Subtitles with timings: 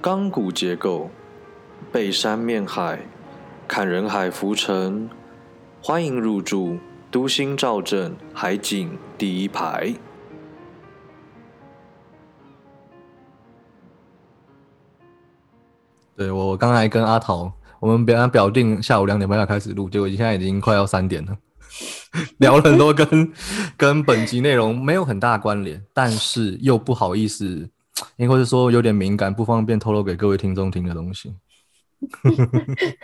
[0.00, 1.10] 钢骨结构，
[1.92, 3.00] 背山面海，
[3.68, 5.08] 看人海浮沉。
[5.82, 6.78] 欢迎入住
[7.10, 9.94] 都心兆镇海景第一排。
[16.16, 21.36] 对我刚才跟阿桃，我们本来表定下午两点半要开始录，结果现在已经快要三点了。
[22.38, 23.32] 聊了很多跟
[23.76, 27.70] 跟本集内容没有很大关联，但是又不好意思，
[28.16, 31.34] 因或者说有点敏感，不方便透露给各位听众听的东西。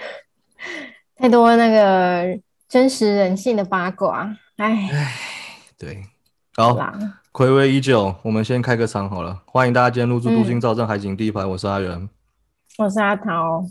[1.17, 5.15] 太多那个真实人性的八卦，哎，
[5.79, 6.03] 对，
[6.57, 6.77] 好，
[7.33, 12.09] 暌违已久，我们先开个场好了，欢迎大家今天入住都心兆镇海景第一排，我是阿元。
[12.79, 13.65] 我是阿桃。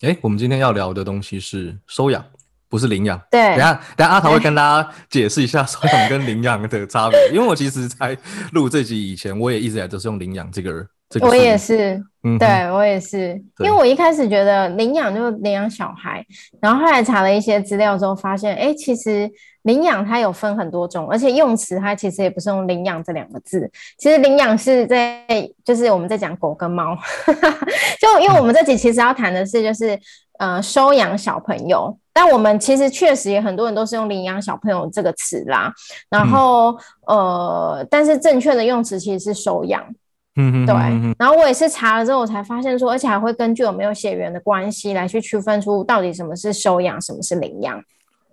[0.00, 2.24] 哎，我们今天要聊的东西是收养，
[2.74, 3.16] 不是领养。
[3.30, 7.16] 对，等下等下阿桃会跟大家 解释一下 收养跟领养的差别。
[7.32, 8.18] 因为我其实，在
[8.50, 11.28] 录这集以前，我也一直在都是用领养这个这个。
[11.28, 12.02] 我也是，
[12.40, 16.26] 对我也是，因为我一开始觉得领养就是领养小孩，
[16.60, 19.30] 然后后来查了一些资料之后，发现哎，其实。
[19.64, 23.66] 领养它有分很多种，而且用词它其实也不是用领养这两个字。
[23.96, 25.24] 其实领养是在
[25.64, 26.94] 就是我们在讲狗跟猫，
[27.98, 29.98] 就因为我们这集其实要谈的是就是
[30.38, 35.72] 呃收养小朋友，但我们其实确实也很多人都是用领养小朋友这个词啦。
[36.08, 39.82] 然后呃，但是正确的用词其实是收养。
[40.36, 40.74] 嗯嗯，对。
[41.16, 47.80] 然后我也是查了之后，我才发现说，而且还会根据有没有血缘的关系来去区分出到底什么是收养，什么是领养。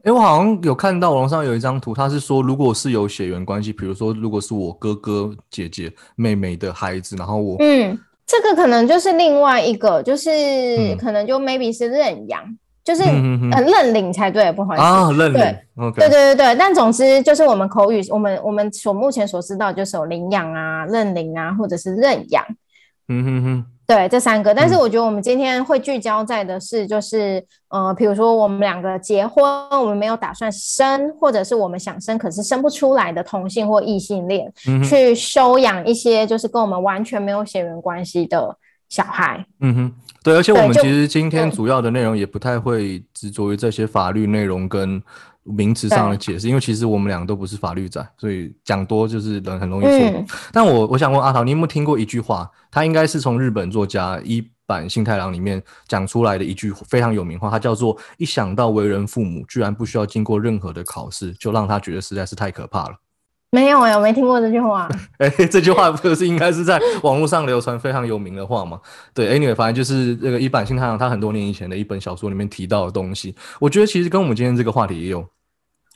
[0.03, 7.95] 哎，我好像有看到网上有一张图，他是说，如果是有血缘关系，比如说，如果是我哥哥、姐姐、妹妹的孩子，然后我，嗯，
[8.31, 10.29] 这个可能就是另外一个，就是
[10.95, 12.41] 可能就 maybe 是认养，
[12.81, 14.81] 就是呃认领才对，不好意思。
[14.81, 15.41] 啊，认领，
[15.97, 22.45] 对对对对，但总之就是我们口语，我们我们所目前所知道就是有领养啊、认领啊，或者是认养，
[23.09, 23.65] 嗯哼哼。
[23.93, 34.49] 对这三个，但是我觉得我们今天会聚焦在的是，就是呃，比如说我们两个结婚，我们没有打算生，或者是我们想生可是生不出来的同性或异性恋，
[34.81, 38.55] 去收养一些就是跟我们完全没有血缘关系的
[38.87, 39.45] 小孩。
[39.59, 39.93] 嗯哼，
[40.23, 45.03] 对，而且我们其实今天主要的内容也不太会执着于这些法律内容跟。
[45.43, 50.25] 名词上的解释，因为其实我们两个都不是法律仔，所以讲多就是人很容易错。
[50.51, 52.49] 但我我想问阿桃，你有没有听过一句话？
[52.69, 62.95] 他应该是从日本作家一坂幸太郎里面讲出来的一句非常有名话，他叫做“一想到为人父母居然不需要经过任何的考试，就让他觉得实在是太可怕了。”
[63.53, 64.87] 没有哎，我没听过这句话。
[65.19, 68.79] 哎，这句话不是应该是在网络上流传非常有名的话吗？
[69.13, 73.35] 对，Anyway，反正就是这个一版新太阳，他很多年以前的一本小说里面提到的东西。
[73.59, 75.27] 我觉得其实跟我们今天这个话题也有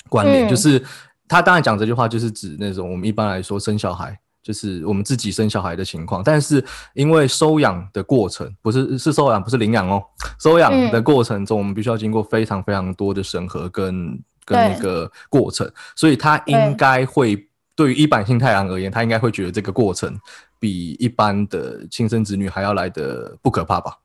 [0.09, 0.83] 关联，就是
[1.29, 6.21] 他当然讲这句话，就是指那种我们一般来说生小孩，就是我们自己生小孩的情况。
[6.21, 6.61] 但是
[6.93, 10.03] 因为收养的过程不是是收养，不是领养哦，
[10.41, 14.21] 收养的过程中，我们必须要经过非常非常多的审核跟。
[14.45, 20.15] 跟那个过程，所以他应该会对于一般性太阳而言，他应该会觉得这个过程
[20.59, 23.97] 比一般的亲生子女还要来的不可怕吧？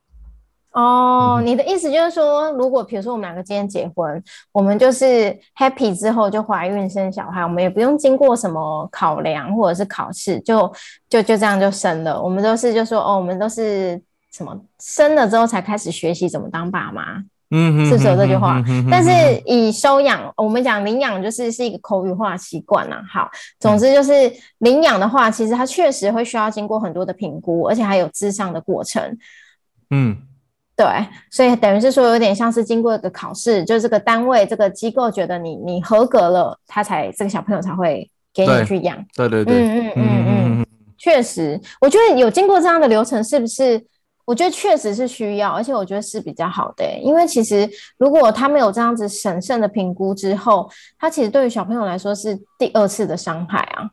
[0.72, 10.72] 哦，你的意思就是说，如果比如说我们两个今天结婚，我们就是 happy 之后就怀孕生小孩，我们也不用经过什么考量或者是考试，就
[11.08, 12.22] 就就这样就生了。
[12.22, 14.00] 我们都是就说哦，我们都是
[14.32, 17.20] 什么生了之后才开始学习怎么当爸妈。
[17.52, 19.10] 嗯，是不是有这句话，但是
[19.44, 23.02] 以收养，我们讲领养就是是一个口语化习惯呐。
[23.12, 23.28] 好，
[23.58, 29.02] 总之就是领养的话，其实它确实会需要经过很多的评估，而且还有智商的过程。
[29.90, 30.16] 嗯，
[30.76, 30.86] 对，
[31.28, 38.96] 所以等于是说有点像是经过一个考试，就是这个单位这个机构觉得你你合格了，他才这个小朋友才会给你去养。
[39.16, 40.26] 对对对，嗯嗯嗯
[40.60, 40.66] 嗯，
[40.96, 43.84] 确实，我觉得有经过这样的流程，是不是？
[44.24, 53.90] 我觉得确实是需要，而且我觉得是比较好的，因为其实如果他没有这样子审慎的评估之后，他其实对于小朋友来说是第二次的伤害啊，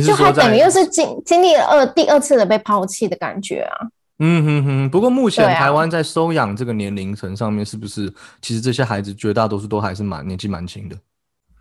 [0.00, 3.88] 就他等于又是经经历了二第二次的被抛弃的感觉啊。
[4.20, 10.96] 嗯哼哼，不过目前台湾在收养这个年龄层上面，是不是其实这些孩子绝大多数都还是蛮年纪蛮轻的，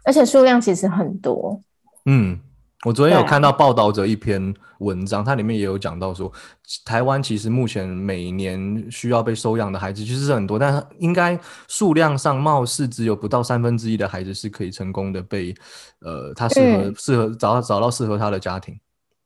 [0.03, 1.59] 而且数量其实很多。
[2.05, 2.39] 嗯。
[2.85, 6.31] 我昨天有看到报道者一篇文章，它里面也有讲到说，
[6.85, 11.37] 台湾其实目前每年需要被收养的孩子其实是很多，但是应该
[11.67, 15.55] 数量上貌似只有不到三分之一的孩子是可以成功的被，
[16.01, 18.79] 呃，他适合适合找到找到适合他的家庭。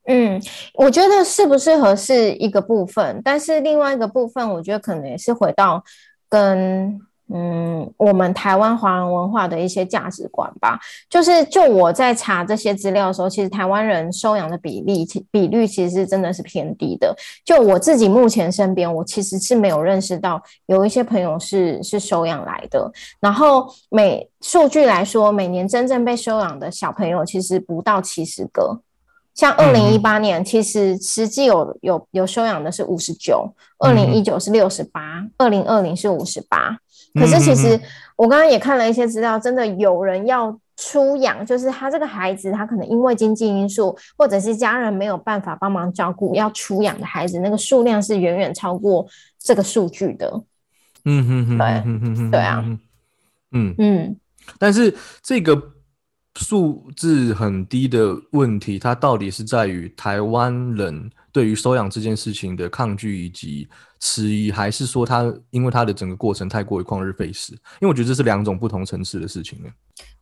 [0.08, 0.42] 嗯，
[0.74, 5.84] 我觉得适不适合是一个部分，但是另外一个部分，我觉得可能也是回到
[6.30, 7.00] 跟。
[7.34, 10.78] 嗯，我们台湾华人文化的一些价值观吧。
[11.10, 17.16] 就是就我在查这些资料的时候，其实台湾人收养的比例比率其实真的是偏低的。
[17.46, 22.92] 就我自己目前身边，我其实是没有认识到有一些朋友是是收养来的。
[23.20, 28.82] 然后每数据来说，每年真正被收养的小朋友其实不到七十个。
[29.34, 33.50] 像二零一八年，其实实际有有有收养的是五十九，
[33.80, 36.78] 二零一九是六十八，二零二零是五十八。
[37.14, 37.80] 可是其实
[38.16, 49.06] 我刚刚也看了一些资料，真的有人要出养，就是他这个孩子，他可能因为经济因素，或者是家人没有办法帮忙照顾，要出养的孩子，那个数量是远远超过
[49.38, 50.44] 这个数据的。
[51.06, 52.64] 嗯哼哼，对，嗯哼哼，对啊，
[53.52, 54.16] 嗯，嗯，
[54.58, 55.60] 但是这个
[56.36, 63.68] 数字很低的问题，它到底是在于台湾人对于收养这件事情的抗拒以及
[64.00, 67.54] 迟疑，还是说他因为他的整个过程太过于旷日费时？
[67.54, 69.70] 因为我觉得这是两种不同层次的事情呢。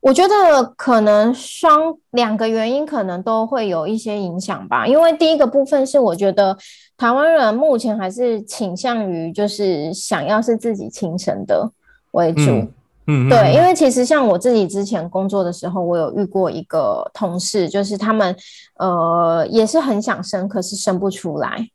[0.02, 4.88] 我觉得可能双两个原因可能都会有一些影响吧。
[4.88, 6.58] 因为第一个部分是，我觉得
[6.98, 11.72] 台湾人目前还是倾向于就是想要是自己亲生的
[12.12, 12.42] 为主。
[12.42, 12.72] 嗯
[13.10, 18.36] 嗯，对，因为其实像我自己之前工作的时候，我有遇过一个同事，就是他们
[18.78, 21.68] 呃也是很想生，可是生不出来，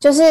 [0.00, 0.22] 就是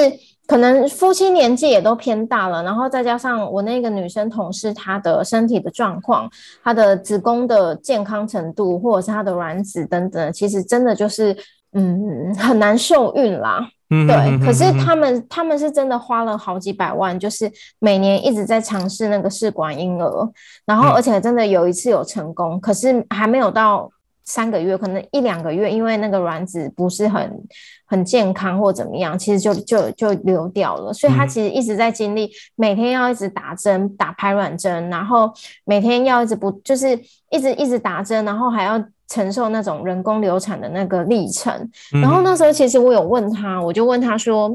[0.45, 6.29] 可能夫妻年纪也都偏大了，然后再加上我那个女生同事她的身体的状况、
[6.61, 11.33] 她的子宫的健康程度，或者是她的卵子等等，其实真的就是
[11.71, 13.65] 嗯很难受孕啦。
[13.93, 20.31] 嗯对，可是他们他们是真的花了好几百万，就是每年一直在尝试那个试管婴儿，
[20.65, 23.87] 然后而且真的有一次有成功，可是还没有到
[24.23, 27.43] 三个月，可能一两个月，因为那个卵子不是很
[27.85, 35.31] 很健康或怎么样，其实就就就流掉了，所以他其实一直在经历每天要一直打针打排卵针，然后
[35.65, 36.99] 每天要一直不就是
[37.29, 38.83] 一直一直打针，然后还要。
[39.13, 41.69] 承受那种人工流产的那个历程，
[42.01, 44.49] 然后那时候其实我有问他，我就问他说：“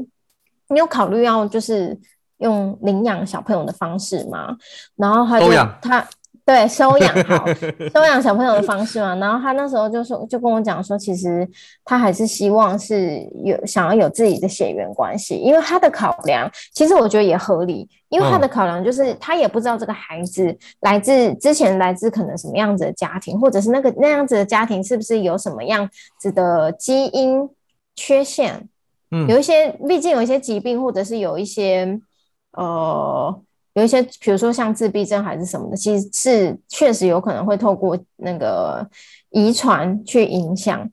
[0.67, 1.97] 你有考虑要就是
[2.39, 4.57] 用领养小朋友的方式吗？”
[4.97, 5.47] 然后他就
[5.81, 6.05] 他
[6.49, 7.45] 对收养好
[7.93, 11.47] 收养小朋友的方式嘛，然后他那时候就说就跟我讲说，其实
[11.85, 17.87] 他还是希望是有想要有自己的血缘关系，因为他的考量其实我觉得也合理。
[18.09, 25.87] 因为他的考量就是他也不知道这个孩子来自之前来自可能什么样子的家庭，或者是那个那样子的家庭是不是有什么样
[26.19, 27.47] 子的基因
[27.95, 28.67] 缺陷，
[29.11, 31.99] 嗯，有一些毕竟有一些疾病，或者是有一些
[32.53, 33.39] 呃
[33.79, 38.87] 有一些比如说像自闭症还是什么的，其实是确实有可能会透过那个
[39.31, 40.87] 遗传去影响，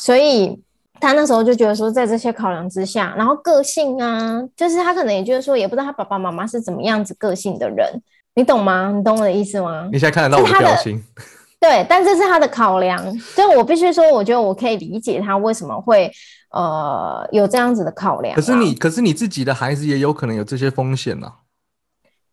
[0.00, 0.62] 所以。
[0.98, 7.86] 他那时候就觉得说，在这些考量之下，然后个性啊，就是他可能也就是说，也不知道他爸爸妈妈是怎么样子个性的人，
[8.34, 8.90] 你懂吗？
[8.96, 9.90] 你懂我的意思吗？
[9.92, 11.04] 你现在看得到我的表情，
[11.60, 16.10] 对，但这是他的考量，所以我必须说，我觉得我可以理解他为什么会
[16.50, 18.34] 呃有这样子的考量。
[18.34, 21.30] 可是你，可是你自己的孩子也有可能有这些风险呢。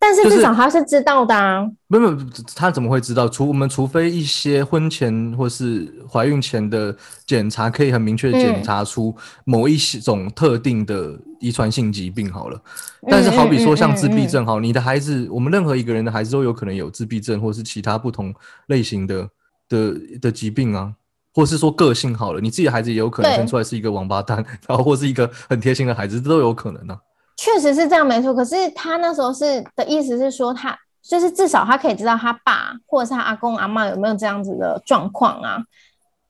[0.06, 1.66] 但是至少他是知道的啊！
[1.88, 2.14] 不不，
[2.54, 3.26] 他怎么会知道？
[3.26, 9.16] 除我们除非一些婚前或是怀孕前的检查，可以很明确检查出
[9.46, 12.60] 某一种特定的遗传性疾病好了。
[13.08, 18.34] 但是好比说像自闭症，好，你的孩子，我们任何一个人的孩子都有可能有自闭症，或是其他不同
[18.66, 19.26] 类型的
[19.70, 20.92] 的的疾病啊，
[21.32, 26.94] 或是说个性好了，你自己的孩子也有可能生出来是一个王八蛋，然后或是一个很贴心的孩子，这都有可能呢。
[27.36, 28.32] 确实是这样，没错。
[28.34, 35.58] 可是他那时候是的意思是说，他就是至少他可以知道他爸或者是他阿公阿妈有没有这样子的状况啊？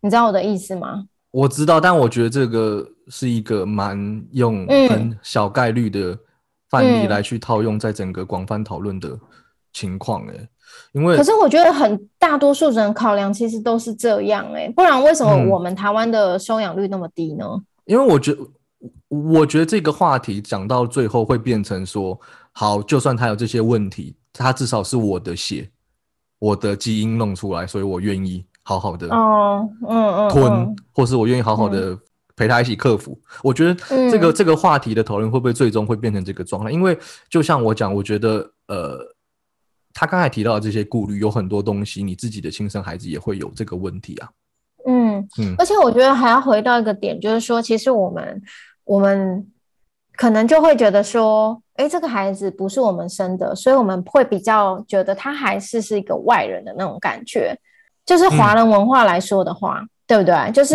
[0.00, 1.04] 你知道我的意思吗？
[1.30, 6.18] 我知道，但我觉得这个是一个蛮用很小概率的
[6.70, 9.18] 范例来去套用在整个广泛讨论的
[9.73, 10.49] 情况哎，
[10.92, 17.44] 因为可是我觉得很大多数人考量其实都是这样哎，不然为什么我们台湾的收养率那么低呢？
[17.84, 18.38] 因为我觉得。
[19.08, 22.18] 我觉得这个话题讲到最后会变成说，
[22.52, 25.70] 好，就算他有这些问题，他至少是我的血，
[26.38, 31.98] 我的基因弄出来，所以我愿意好好的哦，嗯嗯，吞，或是我愿意好好的
[32.36, 33.18] 陪他一起克服。
[33.42, 33.74] 我觉得
[34.10, 36.70] 这个这个话题的讨论会不会最终会变成这个状态？
[36.70, 36.98] 因为
[37.28, 38.98] 就像我讲，我觉得呃，
[39.92, 44.28] 他刚才提到的这些顾虑，有很多东西，你自己的亲生孩子也会有这个问题啊。
[44.86, 48.42] 嗯嗯，而且我觉得还要回到一个点，就是说，其实我们。
[48.84, 49.46] 我们
[50.16, 57.58] 可能就会觉得说，哎，这个孩子不是我们生的，所以我们会比较觉得他还是是一个外人的那种感觉。
[58.06, 60.50] 就是华人文化来说的话，对不对？
[60.52, 60.74] 就是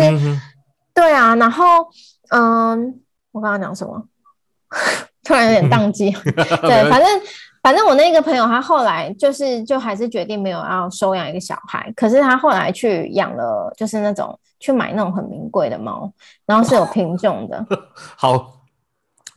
[0.92, 1.34] 对啊。
[1.36, 1.86] 然后，
[2.30, 3.00] 嗯，
[3.30, 4.04] 我刚刚讲什么？
[5.22, 6.10] 突然有点宕机。
[6.62, 7.08] 对，反正
[7.62, 16.10] 反正我那个朋友，他后来就是就还是决定没有要收养一个小孩，可是他后来去养了，就是那种去买那种很名贵的猫，
[16.46, 17.66] 然后是有品种的。
[18.16, 18.52] 好，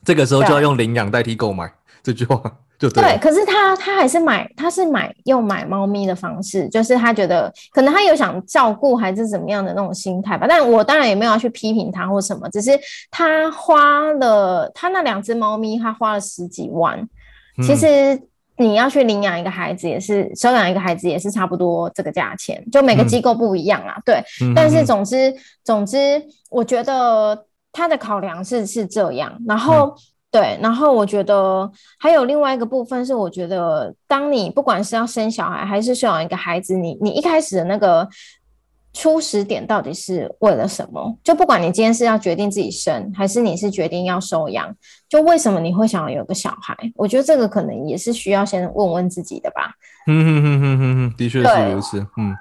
[0.05, 1.69] 这个时候就要用领养代替购买
[2.01, 2.41] 这句话，
[2.79, 3.03] 就对。
[3.03, 10.45] 对，可是他他还是买，他是买用买猫咪的方式，就是他觉得可能他有想照顾还是怎么样的那种心态吧。
[10.47, 12.71] 但我当然也没有要去批评他或什么，只是
[13.11, 17.05] 他花了他那两只猫咪，他花了十几万。
[17.61, 18.19] 其实
[18.57, 22.63] 你要去领养一个孩子，也是收养一个孩子，也是差不多这个价钱。
[22.71, 24.23] 就每个机构不一样啊，对。
[24.55, 25.33] 但是总之，
[25.63, 29.37] 总之，我觉得他的考量是是这样。
[29.47, 29.93] 然后，
[30.31, 31.69] 对，然后我觉得
[31.99, 38.07] 还有另外一个部分是，我觉得当你不管是要生小孩还是收养一个孩子，你你一开始的那个。
[38.93, 41.17] 初始点到底是为了什么？
[41.23, 44.73] 就不管你今天是要决定自己生，还是你是决定要收养，
[45.09, 46.77] 就为什么你会想要有个小孩？
[46.95, 49.73] 我觉得这个可能也是需要先问问自己的吧。
[50.05, 52.05] 嗯哼哼哼哼哼，的确是如此。
[52.17, 52.35] 嗯，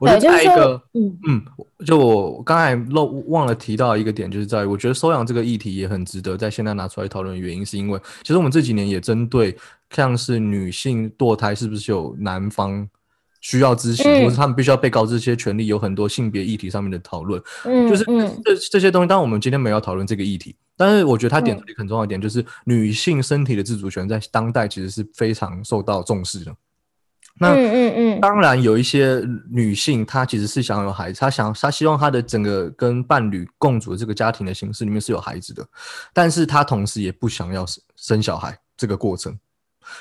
[0.00, 1.42] 我觉得再一个，嗯嗯，
[1.86, 9.56] 就我刚才漏忘了提到一个点，就是在我觉得收养这个议题也很值得在现在拿出来讨论的原因，是因为其实我们这几年也针对
[9.90, 12.88] 像是女性堕胎是不是有男方。
[13.42, 17.42] 需要知情，或是他们必须要被告知这些权利，有很多性别议题上面的讨论。
[17.64, 18.04] 嗯，就是
[18.42, 19.06] 这这些东西。
[19.06, 26.54] 当然，我们今天没有讨论这个议题，但是我觉得他点出一个很重要一点，就是女性身体的自主权在当代其实是非常受到重视的。
[27.34, 29.20] 那嗯嗯嗯，当然有一些
[29.50, 35.66] 女性，她其实是想有孩子，她想她希望她的整个跟伴侣共处的这个家庭的形式里面是有孩子的，
[36.12, 39.36] 但是她同时也不想要生生小孩这个过程。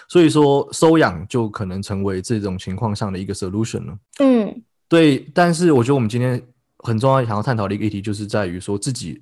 [0.08, 3.98] 所以说，收养就可能成为这种情况上的一个 solution 了。
[4.20, 5.20] 嗯，对。
[5.34, 6.42] 但是我觉得我们今天
[6.80, 9.22] 很重要想要探讨的一个议题，就是在于说自己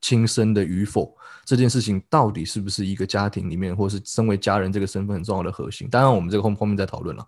[0.00, 5.88] 亲生的与否这件事情，到底是不是一个家庭里面，或是身为家人这个身份很重要的核心？
[5.90, 7.26] 当然，我们这个后后面再讨论了。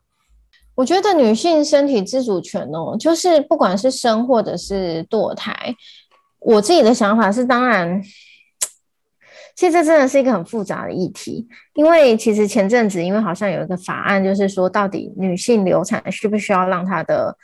[0.75, 5.75] 我觉得女性身体自主权哦，就是不管是生或者是堕胎，
[6.41, 8.03] 我自己的想法是，当然。
[9.55, 17.37] 其实这真的是一个很复杂的议题，因为其实前阵子，因为好像有一个法案，就是说到底女性流产需不需要让她的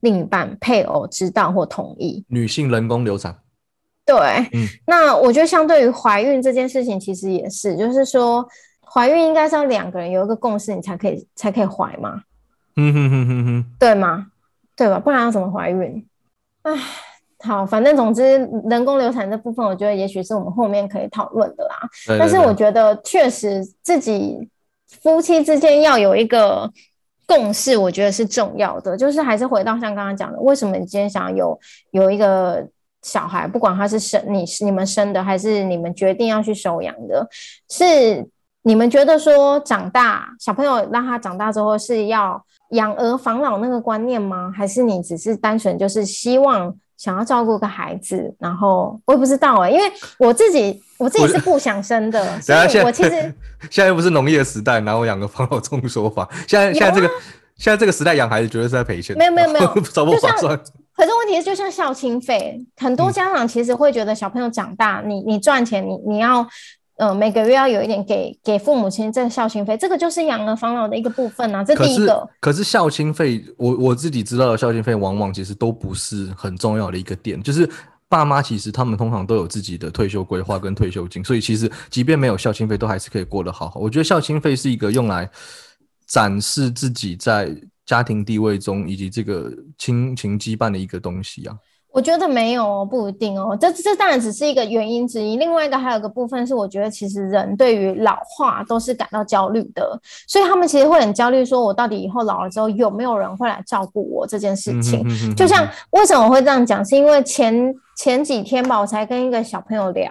[0.00, 2.24] 另一半配偶知道或同意？
[2.28, 3.36] 女性人工流产，
[4.04, 4.16] 对，
[4.52, 8.46] 嗯，那我觉得相对于怀孕这件事情，其实也是，就是说
[8.84, 12.22] 怀孕应该是要两个人有一个共识，你才可以才可以怀嘛，
[12.76, 14.26] 嗯哼哼哼哼，对吗？
[14.76, 14.98] 对吧？
[14.98, 16.06] 不然要怎么怀孕？
[16.62, 16.72] 唉。
[17.44, 21.76] 好，反正总之，人工流产这部分，我觉得也许是我们后面可以讨论的啦。
[22.18, 24.48] 但是我觉得，确实自己
[25.02, 26.70] 夫妻之间要有一个
[27.26, 28.96] 共识，我觉得是重要的。
[28.96, 31.60] 就是还是回到像刚刚讲的，为什么你今天想要有
[31.90, 32.66] 有一个
[33.02, 37.28] 小孩，不管他是生你是你们生的，还是你们决定要去收养的，
[37.68, 38.26] 是
[38.62, 44.50] 你们觉得说长大小朋友让他长大之后是要养儿防老那个观念吗？
[44.56, 46.74] 还是你只是单纯就是希望？
[46.96, 49.84] 想要照顾个孩子，然后我也不知道哎，因为
[50.18, 53.10] 我自己我自己是不想生的， 所以我其实
[53.70, 56.28] 现在又不是农业时代，然后养个防老种说法。
[56.46, 57.08] 现在现在这个
[57.56, 60.58] 现在这个时代养孩子绝对是在赔钱，没有没有没有，不划算。
[60.96, 66.46] 可是问题是，就像孝亲费，很多家长其实会觉得小朋友长大，你你赚钱，你你要。
[66.96, 71.64] 呃，每个月要有一点给给父母亲这个孝心费，这个就是养儿防老的一个部分啊。
[71.64, 72.28] 这第一个。
[72.40, 77.42] 可是孝心费，我我自己知道的孝心费，往往其实都不是很重要的一个点。
[77.42, 77.68] 就是
[78.08, 83.80] 爸妈其实他们通常都有自己的退休规划跟退休金，所以其实即便没有孝心费，都还是可以过得好好。
[83.80, 85.28] 我觉得孝心费是一个用来
[86.06, 87.52] 展示自己在
[87.84, 91.56] 家庭地位中以及这个亲情羁绊的一个东西啊。
[91.94, 93.56] 我觉得没有哦，不一定哦。
[93.58, 95.36] 这这当然只是一个原因之一。
[95.36, 99.96] 另外一个还有个部分是，我觉得其实人对于老化都是感到焦虑的，
[100.26, 105.06] 所以他们其实会很焦虑，说我到底以后老了之后有没有人会来照顾我这件事情。
[105.36, 110.10] 就像为什么会这样讲，是因为前前几天吧，我才跟一个小朋友聊，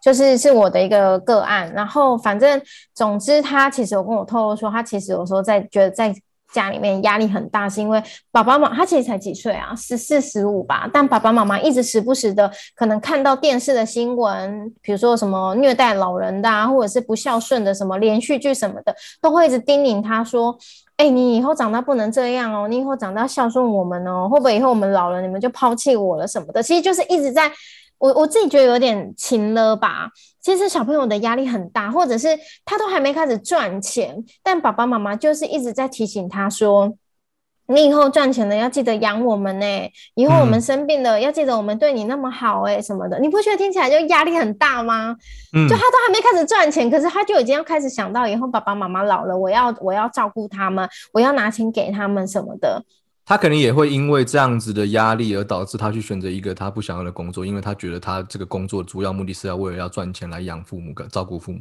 [0.00, 1.72] 就是是我的一个个案。
[1.74, 2.62] 然后反正
[2.94, 6.14] 总之他其实有跟我透露说，他其实有时候在觉得在。
[6.56, 10.88] 家里面压力很大，是因为爸爸妈妈他其实才几岁啊，十四十五吧。
[10.90, 20.56] 但爸爸妈妈一直时不时的可能看到电视的新闻，比如说什么虐待老人的，啊，或者是不孝顺的什么连续剧什么的，都会一直叮咛他说
[20.96, 27.52] ：“哎，你以后长大不能这样哦，你以后长大孝顺我们哦，会不会以后我们老了你们就抛弃我了什么的？”其实就是一直在。
[27.98, 30.10] 我我自己觉得有点轻了吧。
[30.40, 32.28] 其实小朋友的压力很大，或者是
[32.64, 36.94] 他都还没开始赚钱，但爸爸妈妈就是一直在提醒他说
[37.66, 39.66] ：“你以后赚钱了要记得养我们呢，
[40.14, 45.16] 以后我们生病了要记得我们对你那么好哎什么的，你不觉得听起来就压力很大吗？
[45.52, 52.84] 嗯就他都还没开始赚钱，可是他就已经要开始想到以后爸爸妈妈老了，我要我要照顾他们，我要拿钱给他们什么的。
[53.28, 61.58] 他可能也会因为这样子的压力而导致他去选择一个他不想要的工作，因为他觉得他这个工作主要目的是要为了要赚钱来养父母跟照顾父母。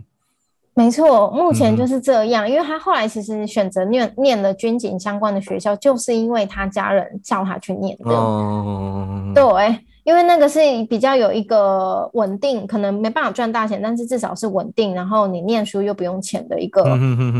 [0.75, 8.11] 没错，目前嗯就是这样，因为他后来其实选择念念了军警相关的学校，就是因为他家人叫他去念的。
[8.11, 9.43] 哦，对，
[10.05, 16.83] 因为那个是比较有一个稳定，可能没办法赚大钱，但是至少是稳定，然后你念书又不用钱的一个、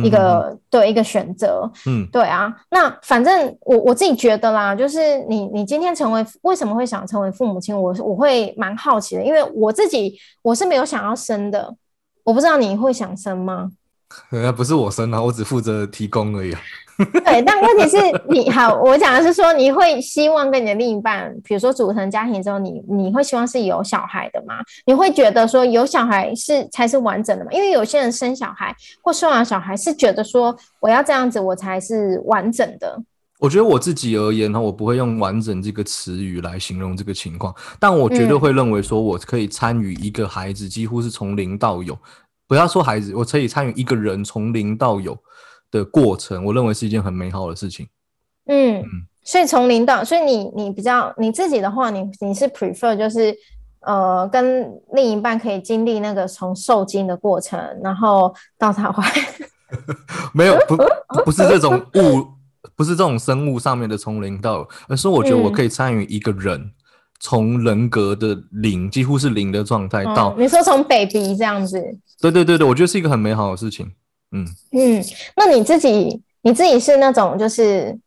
[0.04, 1.72] 一个对一个选择。
[1.86, 11.76] 嗯对啊，那反正我我自己觉得啦，就是你你今天成为为什么会想成为父母亲，我我会蛮好奇的，因为我自己我是没有想要生的，
[12.24, 13.70] 我不知道你会想生吗？
[14.32, 16.60] 呃， 不是我生啊，我只负责提供而已啊。
[17.26, 17.98] 对，但问题是
[18.30, 24.56] 你好，我讲的是说，你会希望跟你的另一半，比如说组成家庭之后，你你会希望是有小孩的吗？
[24.86, 27.52] 你会觉得说有小孩是才是完整的吗？
[27.52, 33.02] 因为有些人生小孩或生完小孩是觉得说我要这样子我才是完整的。
[33.38, 41.98] 我觉得我自己而言呢，我不会用完整这个词语来形容这个情况，但我绝对嗯会认为说，我可以参与一个孩子几乎是从零到有，
[42.48, 45.16] 不要说孩子，我可以参与一个人从零到有
[45.76, 47.88] 的过程，我认为是一件很美好的事情。
[48.48, 48.86] 嗯嗯，
[49.24, 53.36] 所以从零到，所以你你比较你自己的话，你你是 prefer 就是
[53.82, 59.04] 呃跟另一半可以经历那个从受精的过程，然后到他怀。
[60.34, 60.78] 没有不
[61.26, 62.28] 不是这种物，
[62.76, 66.72] 不是这种生物上面的从零到，而是我觉得我嗯可以参与一个人
[67.20, 71.82] 从人格的零，几乎是零的状态到，嗯、你说从 baby 这样子，
[72.22, 73.92] 对对对对，我觉得是一个很美好的事情。
[74.32, 75.04] 嗯，嗯，
[75.36, 77.98] 那你自己你自己是那种就是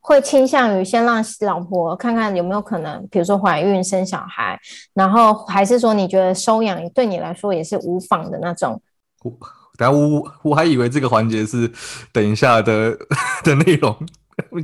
[0.00, 4.58] 会倾向于先让老婆看看有没有可能，比如说怀孕生小孩，
[4.92, 8.80] 然后还是说你觉得收养对你来说也是无妨的那种？
[9.22, 9.30] 我
[9.76, 11.70] 等下我我还以为这个环节是
[12.12, 12.96] 等一下的
[13.42, 13.96] 的内容，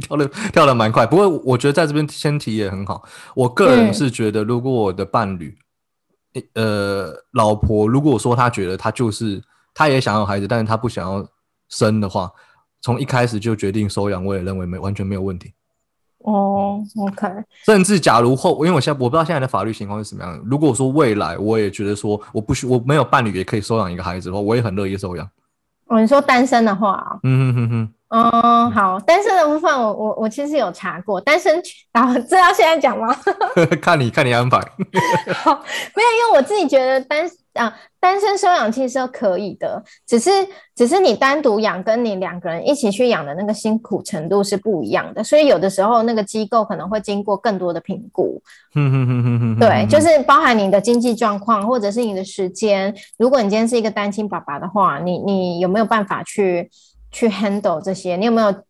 [0.00, 1.06] 跳的跳的蛮快。
[1.06, 3.02] 不过我觉得在这边先提也很好。
[3.34, 5.56] 我个人嗯是觉得，如果我的伴侣，
[6.54, 9.42] 呃，老婆如果说她觉得她就是
[9.80, 11.26] 她也想要孩子，但是他不想要
[11.70, 12.30] 生的话，
[12.82, 15.54] 从一开始就决定收养，我也认为没完全没有问题。
[16.18, 17.26] 哦，OK，
[17.64, 20.42] 甚至假如后，因为我现在我不知道现在的法律情况是什么样的。
[20.44, 25.26] 如果说未来我也觉得说我不需我没有伴侣也可以收养一个孩子的话，我也很乐意收养。
[25.86, 27.94] 哦，你说单身的话啊，嗯哼哼哼。
[28.10, 33.16] 哦，好，单身的部分我我我其实有查过，单身然后这要现在讲吗？
[33.80, 34.58] 看你看你安排。
[35.32, 35.54] 好，
[35.94, 40.30] 没有，因为我自己觉得单啊单身收养其实是可以的，只是
[40.74, 48.42] 只是你单独养跟你两个人一起去养的那个辛苦程度是不一样的，所以有的时候那个机构可能会经过更多的评估，
[48.74, 52.92] 哼哼哼哼哼哼对，就是包含你的经济状况或者是你的时间。
[53.18, 56.68] 如果你今天是一个单亲爸爸的话，你你有没有办法去
[57.10, 58.16] 去 handle 这些？
[58.16, 58.64] 你有没有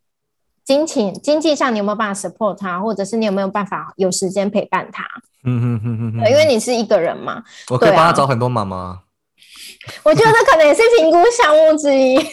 [0.64, 5.04] 金钱经济上你有没有办法 support 他，或者是你有没有办法有时间陪伴他？
[5.44, 7.42] 嗯哼哼哼哼对，因为你是一个人嘛。
[7.70, 9.00] 我可以帮他找很多妈妈。
[10.04, 12.18] 我觉得这可能也是评估项目之一。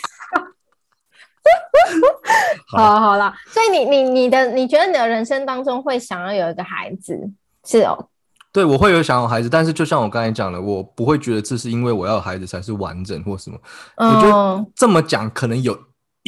[2.68, 7.18] 好啊好了，所以你你你的你觉得你的人生当中会想要有一个孩子
[7.66, 8.10] 是哦？
[8.52, 13.58] 对，我会有想要孩子，但是就像我刚才讲的，我不会觉得这是因为我要孩子才是完整或什么。
[13.96, 15.78] 我觉得嗯这么讲可能有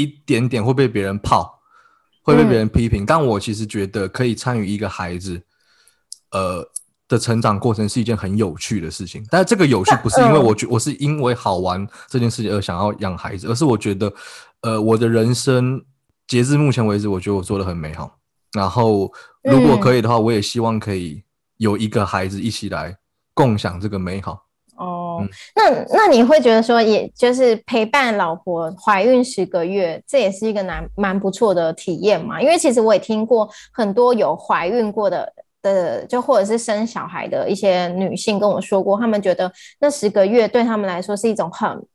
[0.02, 1.60] 一点点会被别人泡，
[2.24, 3.06] 会被别人批评。
[3.06, 5.42] 但我其实觉得可以参与一个孩子，
[6.32, 6.66] 呃
[7.08, 9.26] 的成长过程是一件很有趣的事情。
[9.30, 14.14] 但这个有趣不是因为嗯我觉我是因为好玩这件事情而想要养孩子，而是我觉得，
[14.62, 15.84] 呃，我的人生
[16.28, 18.18] 截至目前为止，我觉得我做的很美好。
[18.54, 19.12] 然后
[19.44, 21.24] 如果可以的话，我也希望可以
[21.58, 22.98] 有一个孩子一起来
[23.34, 24.49] 共享这个美好。
[25.56, 32.42] 那那你会觉得说，也就是陪伴老婆怀孕十个月，这也是一个蛮蛮不错的体验嘛？
[32.42, 35.32] 因为其实我也听过很多有怀孕过的。
[35.62, 39.52] 的就或者是生小孩的一些女性跟我说过，她们觉得
[39.82, 41.86] 那十个月对她们来说是一种很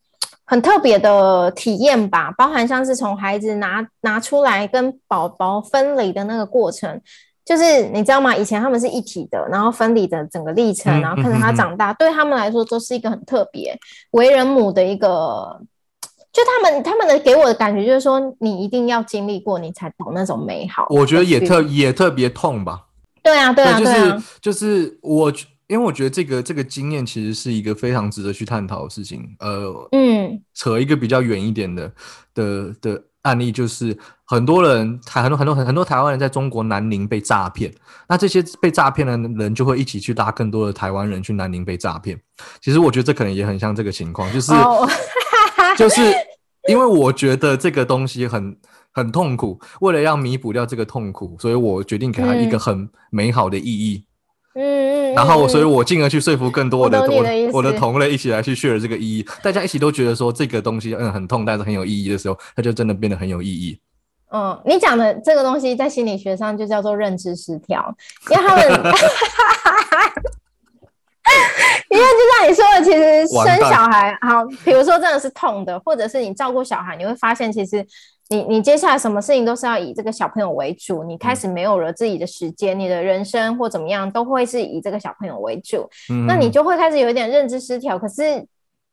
[0.44, 7.00] 很特别的体验吧，包含像是从孩子拿拿出来跟宝宝分离的那个过程，
[7.44, 8.34] 就是你知道吗？
[8.34, 13.78] 以前他们是一体的，然后分离的整个历程，嗯然后看着他嗯嗯嗯长大，对他们来说都是一个很特别
[14.12, 15.60] 为人母的一个。
[16.32, 20.84] 就他们他们的给我的感觉就是说，你一定要经历过，你才懂那种美好。
[20.90, 22.86] 我觉得也特也特别痛吧。
[23.22, 25.30] 对啊，对啊，就对啊是，就是我，
[25.68, 29.24] 因为我觉得这个这个经验其实是一个非常值得去探讨的事情。
[29.38, 31.92] 呃，嗯扯一个比较远一点的
[32.34, 37.72] 的的案例，就是很多人台很多很多很很多台湾人在中国南宁被诈骗，
[38.08, 42.18] 那这些被诈骗的人就会一起去拉更多的台湾人去南宁被诈骗。
[42.60, 44.88] 其实我觉得这可能也很像这个情况，就是、哦
[45.76, 46.00] 就是
[46.68, 48.56] 因为我觉得这个东西很
[48.92, 54.04] 很痛苦，为了要弥补掉这个痛苦，所以我决定给他一个嗯很美好的意义。
[54.06, 54.12] 嗯
[54.56, 63.76] 嗯，然后，所以嗯我进而去说服更多我的我的我的同类一起来去 share 这个意义，大家一起都觉得说这个东西嗯很痛，但是很有意义的时候，它就真的变得很有意义。
[64.34, 67.94] 嗯，你讲的这个东西在心理学上就叫做认知失调，
[68.30, 68.64] 因为他们，
[71.88, 77.86] 因为就像你说的，其实生小孩好，比如说真的是痛的，或者是你照顾小孩，你会发现其实
[78.28, 87.96] 你你接下来什么事情都是要以这个小朋友为主，你嗯开始没有了自己的时间，你的人生或怎么样都会是以这个小朋友为主，嗯，那你就会开始有一点认知失调。
[87.96, 88.44] 可是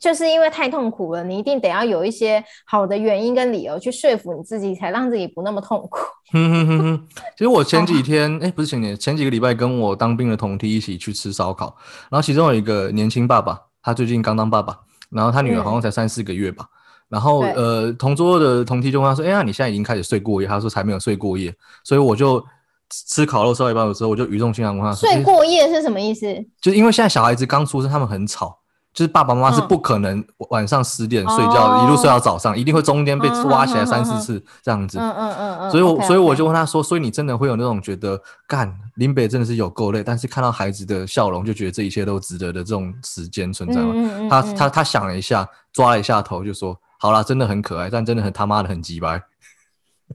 [0.01, 5.99] 就是因为太痛苦了，你一定得要有一些好的原因跟理由去说服你自己，才让自己不那么痛苦。
[6.31, 11.75] 哼哼哼哼，其实我前几天，哎、不是前年，前几个礼拜跟我当兵的同梯一起去吃烧烤，
[12.09, 14.75] 然后其中有一个年轻爸爸，他最近刚当爸爸，
[15.11, 16.65] 然后他女儿嗯好像才三四个月吧，
[17.07, 20.47] 然后呃，同桌的同梯就问他说，哎、呀，你现在已经开始睡过夜？
[20.47, 22.43] 他说才没有睡过夜，所以我就
[22.89, 26.25] 吃烤肉吃到一半的时候，我就语重心长问他说，睡过夜是什么意思？
[26.59, 28.57] 就是因为现在小孩子刚出生，他们很吵，
[28.93, 34.97] 就是爸爸妈妈是嗯不可能晚上十点睡觉，哦一路睡到早上，一定会中间被嗯挖起来三四次这样子。
[34.99, 35.71] 嗯嗯嗯嗯。
[35.71, 43.93] 所以我所以我就问他说，所以你真的会有那种觉得干林北真的是有够累，但是看到孩子的笑容就觉得这一切都值得的这种时间存在吗？
[44.29, 49.21] 他他他想了一下，抓了一下头，就说：“好啦，真的很可爱，但真的很他妈的很鸡掰。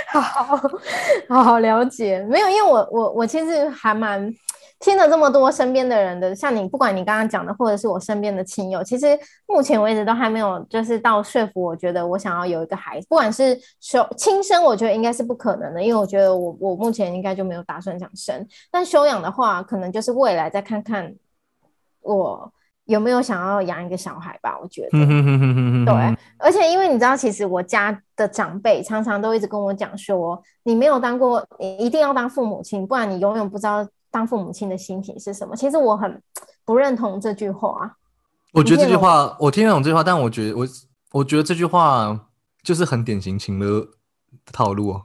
[0.08, 0.56] 好
[1.28, 4.32] 好好了解，没有，因为我我我其实还蛮
[4.78, 21.14] 听了这么多身边的人的，像你，不管你刚刚讲的，或者是我身边的亲友，其实目前为止都还没有就是到说服我觉得我想要有一个孩子，不管是收亲生，我觉得应该是不可能的，因为我觉得我我目前应该就没有打算想生，但收养的话，可能就是未来再看看
[22.02, 22.52] 我
[22.84, 24.90] 有没有想要养一个小孩吧，我觉得。
[24.90, 33.84] 对，而且因为你知道，其实我家的长辈常常都一直跟我讲说，你没有当过，你一定要当父母亲，不然你永远不知道
[34.16, 35.54] 当父母亲的心情是什么。
[35.54, 36.22] 其实我很
[36.64, 37.94] 不认同这句话。
[38.54, 40.66] 我觉得这句话，我听得懂这句话，但我觉得我
[41.12, 42.18] 我觉得这句话
[42.62, 43.86] 就是很典型情勒
[44.50, 45.04] 套路哦，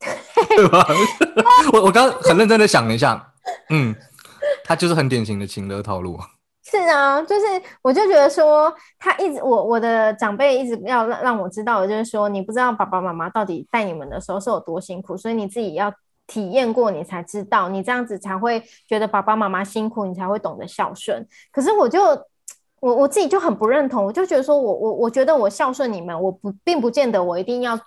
[0.48, 0.84] 对吧？
[1.72, 3.32] 我我刚刚很认真的想了一下，
[3.70, 3.94] 嗯，
[4.64, 6.18] 他就是很典型的情勒套路。
[6.64, 7.46] 是啊，就是
[7.82, 15.92] 我就觉得说，他一直我我的长辈一直要让让我知道的，就是说，你不知道爸爸妈妈到底带你们的时候是有多辛苦，所以你自己要
[16.26, 21.26] 体验过，你才知道，你这样子才会觉得爸爸妈妈辛苦，你才会懂得孝顺。
[21.52, 22.02] 可是我就
[22.80, 27.78] 我我自己就很不认同，我就觉得说我我我觉得我孝顺你们，我不并不见得我一定要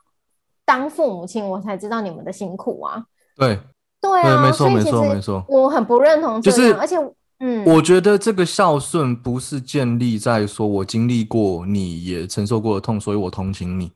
[0.65, 3.03] 当父母亲，我才知道你们的辛苦啊。
[3.35, 3.59] 对，
[4.01, 6.95] 对啊，对没错没错没错我很不认同这样，就是而且
[7.39, 13.91] 嗯，我觉得这个孝顺不是建立在说我经历过，你也承受过的痛，所以我同情你。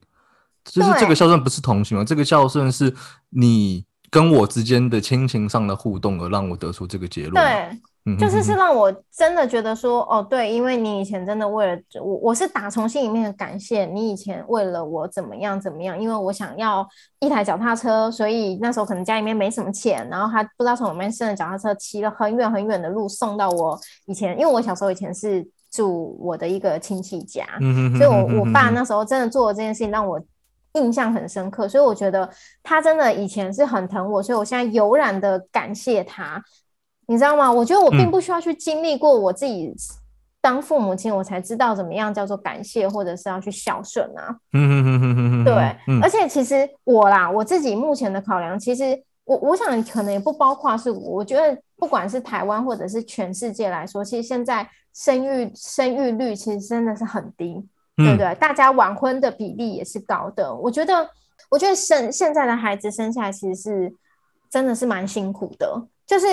[0.64, 2.94] 就是这个孝顺不是同情啊，这个孝顺是
[3.30, 7.34] 你跟我之间的亲情上的互动，而让我得出这个结论。
[7.34, 7.80] 对。
[8.20, 16.86] 就是是让我真的觉得说，哦，对，因为你以前真的为了我，我是打从心里面的感谢你以前为了我怎么样怎么样，因为我想要
[17.20, 30.20] 一台脚踏车，所以那时候可能家里面没什么钱，然后他不知道从哪边生了脚踏车，骑了很远很远的路送到我以前，因为我小时候以前是住我的一个亲戚家，嗯哼哼所以我我爸那时候真的做了这件事情让我
[30.74, 32.30] 印象很深刻，所以我觉得
[32.64, 36.42] 他真的以前是很疼我，所以我现在油然的感谢他，
[37.08, 37.52] 你知道吗？
[37.52, 39.74] 我觉得我并嗯不需要去经历过我自己
[40.40, 44.36] 当父母亲，我才知道怎么样叫做感谢，或者是要去孝顺啊。
[45.44, 57.64] 对，嗯而且其实我啦，我自己目前的考量，其实我我想可能也不包括是我，我觉得不管是台湾或者是全世界来说，其实现在生育生育率其实真的是很低，
[58.04, 58.36] 对不嗯对？
[58.36, 60.54] 大家晚婚的比例也是高的。
[60.54, 61.10] 我觉得，
[61.50, 63.94] 我觉得生现在的孩子生下来其实是
[64.50, 66.28] 真的是蛮辛苦的，就是。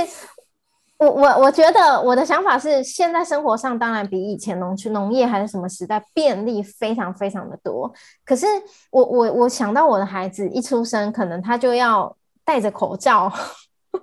[1.00, 7.88] 我我我觉得我的想法是，现在生活上当然比以前农区农业还是什么时代便利非常非常的多。
[8.24, 8.44] 可是
[8.90, 13.32] 我我我想到我的孩子一出生，可能他就要戴着口罩，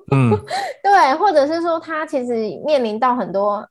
[0.10, 0.32] 嗯
[0.82, 3.67] 对，或者是说他其实面临到很多，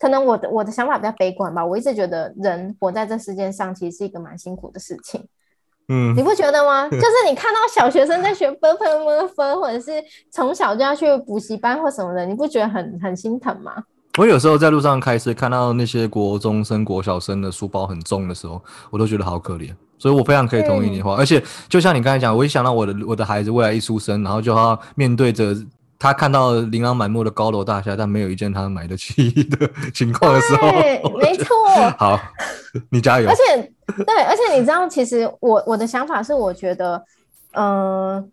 [0.00, 1.64] 可能我的我的想法比较悲观吧。
[1.64, 5.24] 我一直觉得人活在这世界上，其实是一个蛮辛苦的事情。
[5.92, 6.88] 嗯你不觉得吗？
[6.90, 13.84] 就是你看到小学生在学分分分分或者是从小就要去补习班或什么的，你不觉得很很心疼吗？
[14.18, 18.60] 我有时候在路上开车，看到那些国中生、国小生的书包很重的时候，
[18.90, 19.72] 我都觉得好可怜。
[19.98, 25.54] 所以我非常可以同意你的话，而且就像你刚才讲，我一想到我的我的孩子未来一出生，然后就要面对着
[26.00, 31.54] 他看到琳琅满目的高楼大厦，但没有一件他买得起的情况的时候，对，没错。
[31.98, 32.18] 好，
[32.90, 33.28] 你加油。
[33.28, 33.72] 而且，
[34.04, 37.04] 对，而且你知道，其实我我的想法是，我觉得，
[37.52, 38.24] 呃，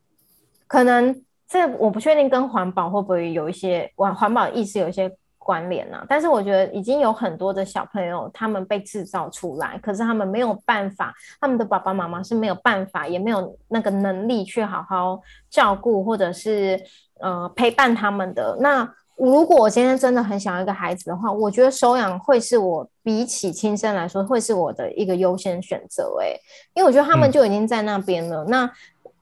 [0.65, 1.13] 可能
[1.47, 5.11] 这我不确定跟环保会不会有一些环环保意识有一些。
[5.47, 16.77] 关联啊，但是我觉得已经有很多的小朋友，他们被制造出来，可是他们没有办法，他们的爸爸妈妈是没有办法，也没有那个能力去好好照顾或者是
[17.19, 18.57] 呃陪伴他们的。
[18.59, 26.17] 那如果我今天真的很想要一个孩子的话，我觉得收养会是我比起亲生来说，会是我的一个优先选择。
[26.21, 26.39] 诶，
[26.73, 28.43] 因为我觉得他们就已经在那边了。
[28.45, 28.69] 那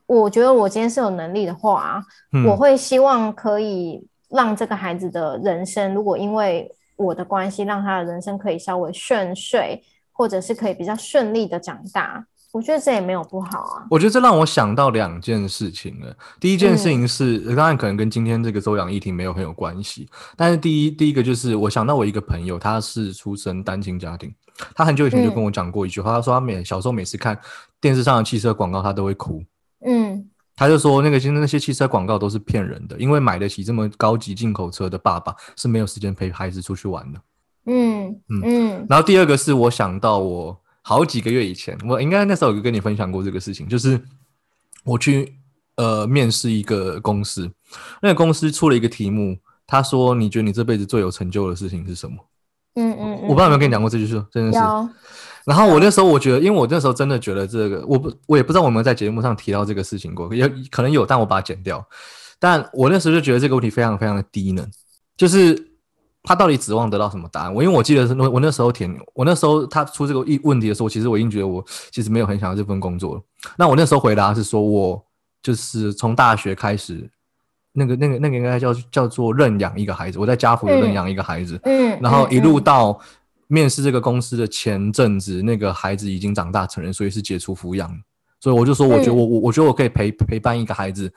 [0.05, 2.01] 我觉得我今天是有能力的话，
[2.47, 4.07] 我会希望可以。
[4.27, 9.79] 让这个孩子的人生，如果因为我的关系，让他的人生可以稍微顺遂，
[10.11, 12.25] 或者是可以比较顺利的长大，
[12.55, 13.85] 我觉得这也没有不好啊。
[13.89, 16.15] 我觉得这让我想到两件事情了。
[16.39, 24.33] 第一件事情是，当然可能跟今天这个收养议题没有很有关系，但是第一第一个就是我想到我一个朋友，他是出身单亲家庭，
[24.73, 27.37] 他很久以前就跟我讲过一句话，他说他每小时候每次看
[27.81, 29.43] 电视上的汽车广告，他都会哭。
[29.85, 30.29] 嗯。
[30.55, 37.19] 他就说，那个现在那些汽车广告都是骗人的，因为买得起这么高级进口车的爸爸是没有时间陪孩子出去玩的。
[37.65, 38.87] 嗯嗯嗯。
[38.89, 43.99] 然后第二个是我想到我好几个月以前，我应该那时候有跟你分享过这个事情，就是
[44.83, 45.33] 我去
[45.77, 47.49] 呃面试一个公司，
[48.03, 52.17] 那个公司出了一个题目，他说你觉得你这辈子最有成就的事情是什么？
[52.75, 53.21] 嗯嗯。
[53.23, 54.59] 我不知道有没有跟你讲过这句话，真的是。
[55.43, 61.83] 然后我那时候我觉得，因为我那时候真的觉得这个，我不我也不知道我有没有在节目上提到这个事情过，也可能有，但我把它剪掉。
[62.37, 64.69] 但我那时候就觉得这个问题非常非常的低能，
[65.17, 65.55] 就是
[66.25, 67.53] 他到底指望得到什么答案？
[67.53, 73.21] 我因为我记得是我那时候填，我那时候他出这个一问题的时候，其实我已经觉得我其实没有很想要这份工作了。
[73.57, 75.05] 那我那时候回答是说，我
[75.41, 77.09] 就是从大学开始，
[77.71, 82.99] 那个那个那个应该叫叫做认养一个孩子，我在家福认养一个孩子，嗯，然后一路到。
[83.47, 87.95] 面试这个公司的前阵子，那个孩子已经长大成人，所以是解除抚养。
[88.39, 91.13] 所以我就说，我觉得我我我觉得我可以陪陪伴一个孩子，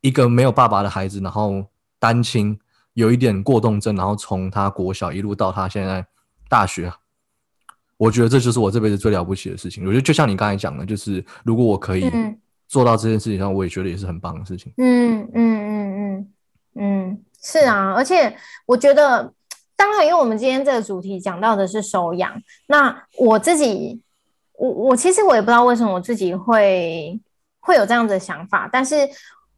[0.00, 1.64] 一个没有爸爸的孩子，然后
[2.00, 2.58] 单亲，
[2.94, 6.04] 有一点过动症，然后从他国小一路到他现在
[6.48, 6.92] 大学，
[7.96, 9.84] 我觉得这就是我这辈子最了不起的事情。
[9.84, 12.10] 我觉得就像你刚才讲的，就是如果我可以
[12.68, 14.72] 做到这件事情上，我也觉得也是很棒的事情。
[14.78, 16.32] 嗯嗯嗯嗯
[16.74, 19.32] 嗯，是啊，而且我觉得。
[19.76, 23.98] 当然，因为我们今天这个主题讲到的是收养，那我自己，
[24.52, 27.18] 我我其实我也不知道为什么我自己会
[27.60, 29.08] 会有这样的想法，但是，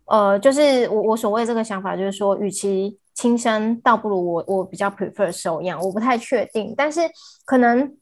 [0.05, 7.01] 呃，就是我我所谓这个想法，就是说，与其亲生，倒不如我我比较 prefer 收养，我不太确定，但是
[7.44, 7.96] 可能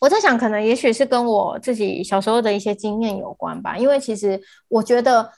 [0.00, 5.30] 我在想，可能也许是跟我自己小时候的一些经验有关吧，因为其实我觉得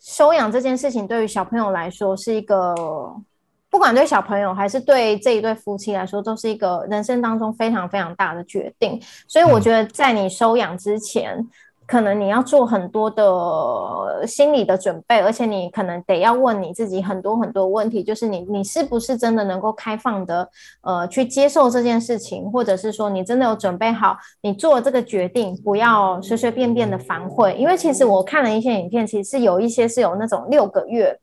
[0.00, 2.74] 收养这件事情对于小朋友来说是一个。
[3.70, 9.00] 不管对小朋友还是对这一对夫妻来说，都是一个人生当中非常非常大的决定。
[9.26, 11.42] 所以我觉得，在你收养之前，
[11.92, 20.48] 可能你要做很多的心理的准备，而且你可能得要问你自己很多很多问题，就是你你是不是真的能够开放的
[20.80, 27.54] 呃去接受这件事情，或者是说你真的有准备好，你做这个决定，不要随随便便的反悔。
[27.58, 31.14] 因为其实我看了一些影片，其实有一些是有那种六个月。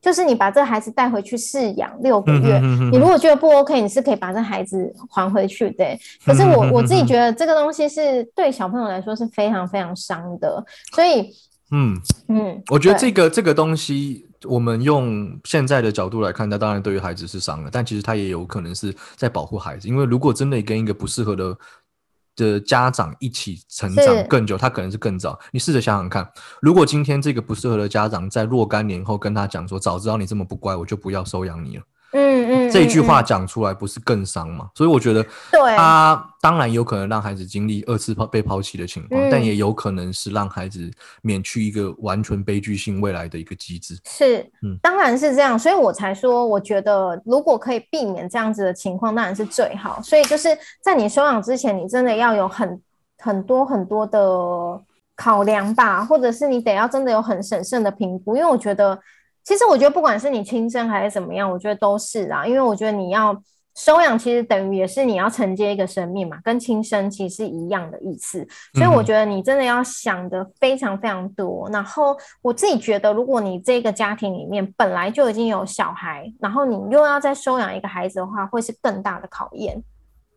[0.00, 5.84] 就是你把这孩子带回去饲养六个月，你如果觉得不 OK，你是可以把这孩子还回去的。
[6.24, 11.30] 可是我我自己觉得这个东西是对小朋友来说是非常非常伤的，所以
[11.70, 11.96] 嗯
[12.28, 21.56] 嗯，我觉得这个这个东西，我们用现在的角度来看，它当然对于孩子是伤了，但其实他也有可能是在保护孩子，因为如果真的跟一个不适合的。
[22.38, 25.38] 的家长一起成长更久，他可能是更早。
[25.50, 26.26] 你试着想想看，
[26.62, 31.82] 如果今天这个不适合的家长在若干年后跟他讲说：“早知道你这么不乖，我就不要收养你了。”
[32.70, 34.68] 这句话讲出来不是更伤吗？
[34.74, 35.24] 所以我觉得，
[35.76, 40.90] 他当然有可能让孩子经历二次抛被抛弃的情况，但也有可能是让孩子
[41.22, 43.98] 免去一个完全悲剧性未来的一个机制。
[44.04, 50.00] 是，嗯，当然是这样，所以我才说，我觉得如果可以避免这样子的情况，当然是最好。
[50.02, 50.48] 所以就是
[50.82, 52.80] 在你收养之前，你真的要有很
[53.18, 54.20] 很多很多的
[55.16, 58.98] 考量吧，或者是你得要真的有很审慎的评估，因为我觉得。
[59.48, 62.46] 其实我觉得，不管是你亲生还是怎么样，我觉得都是啊。
[62.46, 63.34] 因为我觉得你要
[63.74, 68.46] 收养其实等于也是你要承接一个生命嘛，跟亲生其实是一样的意思。
[68.74, 71.66] 所以我觉得你真的要想的非常非常多。
[71.72, 79.82] 然后我自己觉得，如果你这个家庭里面本来就已经有小孩，然后你又要再收养一个孩子的话，会是更大的考验，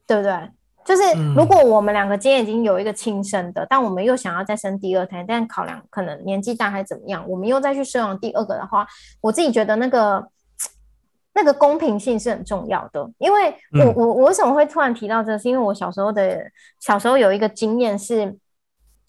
[0.08, 0.50] 对不对？
[0.86, 1.04] 就是
[1.36, 8.88] 如果我们两个今天已经有一个亲生的，但我们又想要再生第二胎，但考量可能年纪大还怎么样，我们又再去生养第二个的话，
[9.22, 10.28] 我自己觉得那个。
[11.34, 15.38] 那个公平性是很重要的，因为我我我为什么会突然提到这？
[15.38, 16.44] 是因为我小时候的
[16.82, 18.38] 小时候有一个经验，是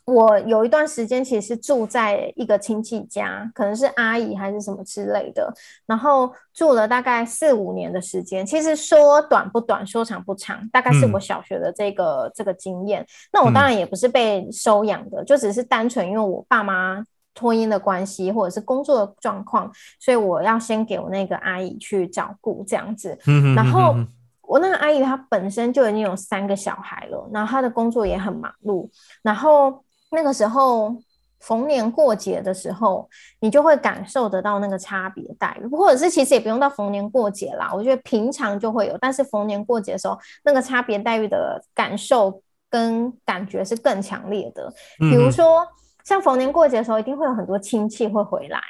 [0.05, 5.53] 我有一段时间其实是住在一个亲戚家，可能是阿姨还是什么之类的，
[5.87, 8.45] 然后住了大概四五年的时间。
[8.45, 13.07] 其实说短不短，说长不长，大概是我小学的这个这个经验。
[13.33, 17.05] 那我当然也不是被收养的，就只是单纯因为我爸妈。
[17.41, 23.19] 婚姻的关系，或者是工作的状况，所以我要先给我那个阿姨去照顾这样子。
[23.57, 23.97] 然后
[24.43, 28.87] 我那个阿姨她本身就已经有三个小孩了，然后她的工作也很忙碌。
[29.23, 30.94] 然后那个时候
[31.40, 33.09] 逢年过节的时候，
[33.40, 44.72] 你就会感受得到那个差别待遇，或者是其实也不用到逢年过节啦，我觉得平常就会有，但是逢年过节的时候，那个差别待遇的感受跟感觉是更强烈的。
[44.98, 45.66] 比如说。
[46.05, 48.61] 像逢年过节的时候，一定会有很多亲戚会回来，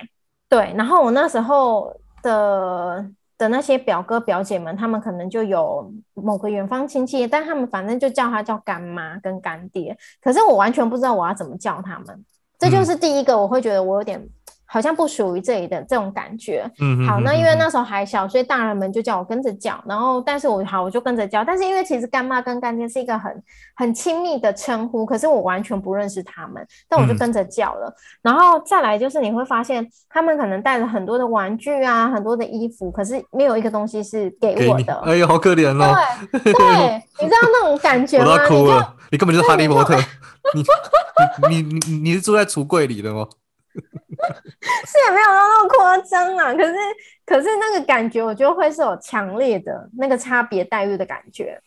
[0.50, 0.70] 对。
[0.76, 1.90] 然后我那时候
[2.22, 3.02] 的
[3.42, 9.96] 的那些表哥表姐们，他们可能就有某个远方亲戚，但他们反正就叫他叫干妈跟干爹。
[10.22, 12.24] 可是我完全不知道我要怎么叫他们，
[12.58, 14.24] 这就是第一个，我会觉得我有点。
[14.72, 16.64] 好像不属于这里的这种感觉。
[16.80, 19.78] 嗯，好，那因为那时候还小，所以大人们就叫我跟着叫。
[19.86, 21.44] 然后，但是我好，我就跟着叫。
[21.44, 23.42] 但是因为其实干妈跟干爹是一个很
[23.76, 27.94] 很亲密的称呼，可是我完全不认识他们，但我就跟着叫了。
[28.22, 34.94] 然后再来就是你会发现，他们可能带了很多的玩具啊，很多的衣服，可是没有一个东西是给我的。
[35.04, 35.94] 哎呀，好可怜哦。
[36.32, 38.24] 对对，你知道那种感觉吗？
[38.24, 38.96] 我要哭了。
[39.10, 39.94] 你根本就是哈利波特。
[40.54, 40.64] 你
[41.50, 43.26] 你你你你是住在橱柜里的吗？
[44.86, 46.74] 是也没有到那么夸张啊，可是
[47.24, 51.60] 可是那个感觉，我觉得会是有强烈的那个差别待遇的感觉，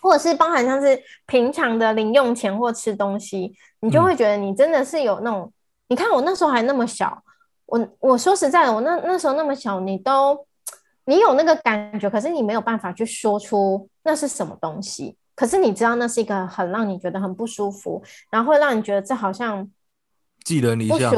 [0.00, 5.52] 或者是包含像是平常的零用钱或吃东西，你就会觉得你真的是有那种，
[5.88, 7.22] 你看我那时候还那么小，
[7.66, 10.46] 我我说实在的，我那那时候那么小，你都
[11.06, 19.68] 你有那个感觉，可是你没有办法去说出那是什么东西，可是你知道那是一个很让你觉得很不舒服，然后会让你觉得这好像。
[20.44, 21.10] 寄人篱下，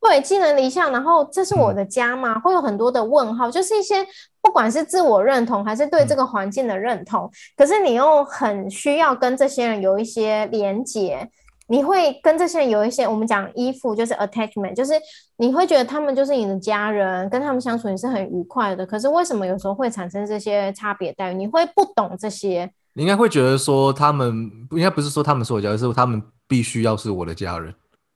[0.00, 0.90] 对，寄人篱下。
[0.90, 2.38] 然后这是我的家吗？
[2.38, 4.06] 会有很多的问号，就是一些
[4.42, 7.30] 不管是自我认同还是对这个环境的认同。
[7.56, 11.26] 可是你又很需要跟这些人有一些连接，
[11.68, 14.92] 你会跟这些人有一些我们讲依附，就是 attachment，就是
[15.38, 18.84] 你会觉得他们就是你的家人，跟他们相处你是很愉快的。
[18.84, 21.34] 可是为什么有时候会产生这些差别待遇？
[21.34, 22.70] 你会不懂这些？
[22.92, 27.74] 你应该会觉得说他们应该不是说他们是我家人，是他们必须要是我的家人。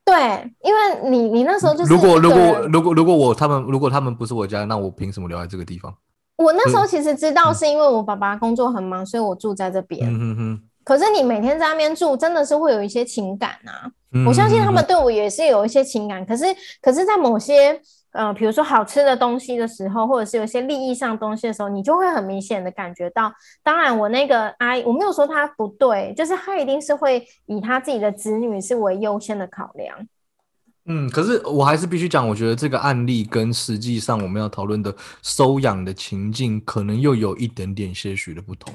[0.08, 2.40] 对，因为你你那时候就是如果如果
[2.72, 5.94] 如果如果我他们如果他们不是我家，那我凭什么留在这个地方？
[6.36, 10.08] 我那时候其实知道是因为我爸爸工作很忙，所以我住在这边。
[10.10, 13.90] 嗯哼可是你每天在那边住，真的是会有一些情感啊。
[14.26, 16.44] 我相信他们对我也是有一些情感，可是
[16.80, 17.78] 可是在某些。
[18.20, 23.32] 嗯，比如说好吃的东西的时候，或者是有些利益上东西的时候，你就会很明显的感觉到。
[23.62, 29.96] 当然，我那个阿姨，我没有说她不对，就是她一定是会以她自己的子女是为优先的考量。
[30.86, 38.74] 嗯，可是我还是必须讲，我觉得这个案例跟实际上我们要讨论的收养的情境，可能又有一点点些许的不同。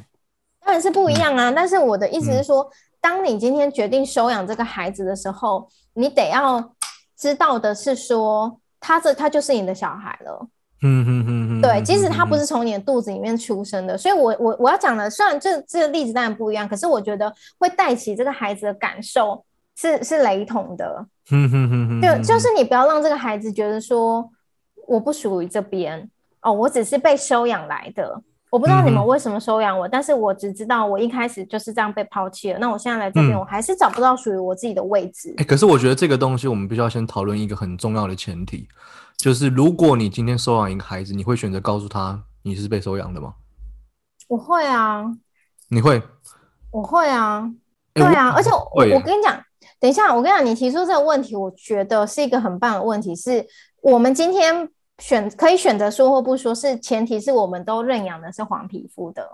[0.65, 2.65] 当然是不一样啊，但是我的意思是说，
[3.01, 6.73] 当你今天决定收养这个孩子的时候，你得要
[7.17, 8.61] 知道的是说。
[8.83, 10.45] 他这他就是你的小孩了，
[10.81, 19.45] 嗯嗯嗯嗯，对，即使他不是从你的肚子里面出生的，所以我我我要讲的，虽然这这个例子当然不一样，可是我觉得会带起这个孩子的感受
[19.77, 24.29] 是是雷同的，嗯嗯嗯嗯，就就是你不要让这个孩子觉得说
[24.85, 26.09] 我不属于这边
[26.41, 28.21] 哦，我只是被收养来的。
[28.53, 32.59] 我不知道你们为什么收养我，但是我只知道我一开始就是这样被抛弃了。
[32.59, 35.33] 那我现在来这边，我还是找不到属于我自己的位置。
[35.37, 38.67] 哎，可是我觉得这个东西，我们必须要先讨论一个很重要的前提，
[39.17, 43.33] 就是如果你今天收养一个孩子，你会选择告诉他你是被收养的吗？
[44.27, 45.03] 我会啊。
[45.69, 45.99] 你会？
[46.69, 47.51] 我会啊。
[47.95, 49.35] 对啊，而且我我跟你讲，
[49.79, 53.47] 等一下，我跟你讲，你提出这个问题，我觉得是一个很棒的问题，是
[53.81, 54.69] 我们今天。
[54.99, 59.27] 选可以选择说或不说，是前提是我们都认养的是黄皮肤的，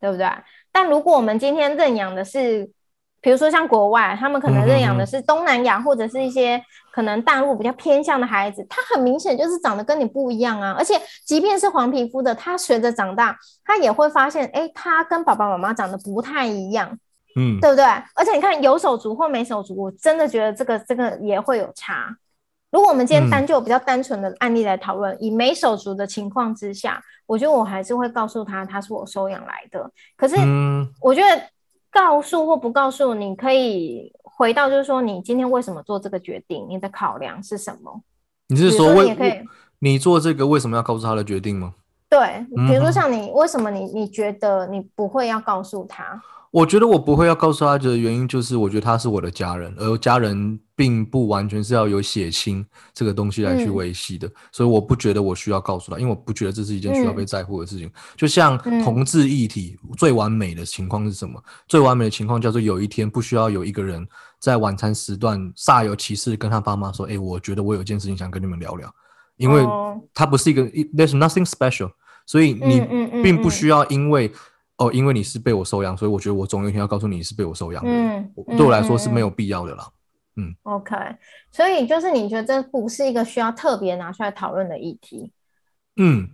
[0.00, 0.28] 对不对？
[0.72, 2.70] 但如果我们今天认养的是，
[3.20, 10.74] 比如说像国外，他们可能认养的嗯是东南亚或者是一些可能大陆比较偏向的孩子，他很明显就是长得跟你不一样啊。
[10.78, 16.98] 而且即便是黄皮肤的，他随着长大，他也会发现，哎，他跟爸爸妈妈长得不太一样，
[17.36, 17.84] 嗯，对不对？
[18.14, 22.16] 而且你看有手足或没手足，我真的觉得这个这个也会有差。
[22.76, 29.90] 如果我们今天嗯单就比较单纯的案例来讨论，以没手足的情况之下，我觉得我还是会告诉他，他是我收养来的。
[30.14, 31.42] 可是嗯我觉得
[31.90, 36.66] 告诉或不告诉，你可以回到就是说，你今天为什么做这个决定？
[36.68, 38.02] 你的考量是什么？
[38.48, 39.32] 你是说说为你可以
[39.78, 41.72] 你做这个为什么要告诉他的决定吗？
[42.10, 46.20] 对，比如说像你，为什么你你觉得你不会要告诉他？
[46.50, 57.90] 我觉得我不会要告诉他的原因，就是我觉得他是我的家人，而家人并不完全是要有血亲这个东西来去嗯维系的，所以我不觉得我需要告诉他，因为我不觉得这是一件需要嗯被在乎的事情。
[58.14, 61.42] 就像嗯同志一体最完美的情况是什么？
[61.66, 64.06] 最完美的情况叫做有一天不需要有一个人
[64.38, 68.94] 在晚餐时段煞有其事跟他爸妈说：“哎、我觉得我有一件事情想跟你们聊聊。”
[69.38, 71.90] 因为哦他不是一个，there's nothing special，
[72.26, 72.80] 所以你
[73.22, 74.30] 并不需要因为
[74.76, 77.90] 哦，因为你是被我收养，所以我觉得我总有一天要告诉你是被我收养的。
[77.90, 79.88] 嗯对我来说是没有必要的啦。
[80.62, 80.96] OK，
[81.50, 85.32] 所以就是你觉得这不是一个需要特别拿出来讨论的议题？
[85.96, 86.28] 嗯，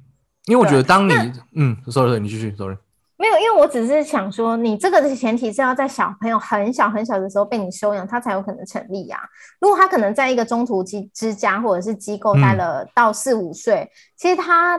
[0.46, 1.12] 因为我觉得当你
[1.54, 2.76] 嗯，sorry，你继续，sorry。
[3.16, 9.20] 没有，因为我只是想说，你这个的前提是要在小朋友很小很小的时候被你收养，他才有可能成立呀、
[9.60, 14.76] 如果他可能在一个中途之之家或者是机构待嗯了到四五岁，其实他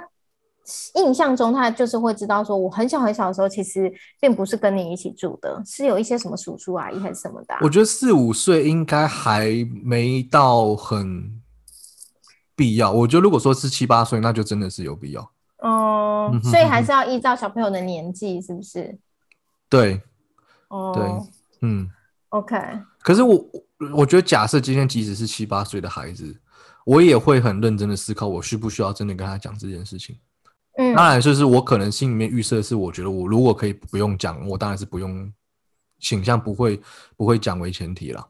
[0.96, 9.48] 印象中他就是会知道说，我很小很小的时候其实并不是跟你一起住的，是有一些什么叔叔阿姨还是什么的啊、我觉得四五岁应该还
[9.84, 11.42] 没到很
[12.56, 12.92] 必要。
[12.92, 15.32] 我觉得如果说是七八岁，那就真的是有必要。
[15.60, 18.98] 哦、嗯所以还是要依照小朋友的年纪，是不是？
[19.70, 20.02] 对，
[20.70, 21.90] 哦，对嗯。
[22.30, 22.58] ，OK，
[23.00, 23.46] 可是我
[23.96, 26.36] 我觉得，假设今天即使是七八岁的孩子，
[26.86, 30.18] 我也会很认真的思考，我需不需要真的跟他讲这件事情。
[30.78, 35.32] 嗯当然，就是我可能心里面预设是，我觉得我如果可以不用讲，我当然是不用
[36.00, 36.82] 倾向不会
[37.16, 38.26] 不会讲为前提了。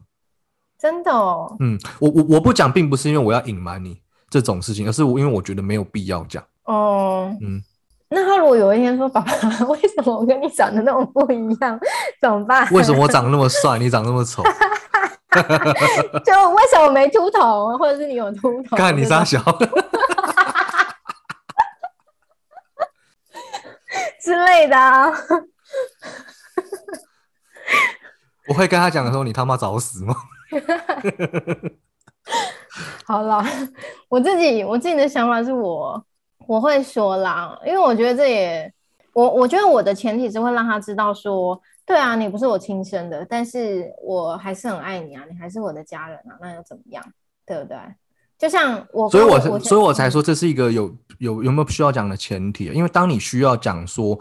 [0.78, 6.44] 真的哦，嗯，我我我不讲，并不是因为我要隐瞒你这种事情，而是我因为我觉得没有必要讲。
[6.64, 7.62] 哦，嗯，
[8.10, 9.32] 那他如果有一天说：“爸爸，
[9.66, 11.80] 为什么我跟你长得那么不一样？
[12.20, 12.68] 怎么办？
[12.72, 14.42] 为什么我长得那么帅，你长得那么丑？
[15.34, 18.76] 就为什么没秃头，或者是你有秃头？
[18.76, 19.40] 看你傻小。
[24.20, 25.10] 之类的啊。
[28.46, 30.14] 我会跟他讲的时候，你他妈找死吗？
[33.06, 33.42] 好了，
[34.08, 36.04] 我自己我自己的想法是我
[36.46, 38.72] 我会说啦，因为我觉得这也
[39.12, 47.04] 我我觉得我的前提是会让他知道说，对啊，你不是我亲生的，但是我还是很爱你啊，你还是我的家人啊，那又怎么样？
[47.46, 47.76] 对不对？
[48.38, 54.18] 就像我所以我所以我才说这是一个有有有没有需要讲的前提，因为当你需要讲说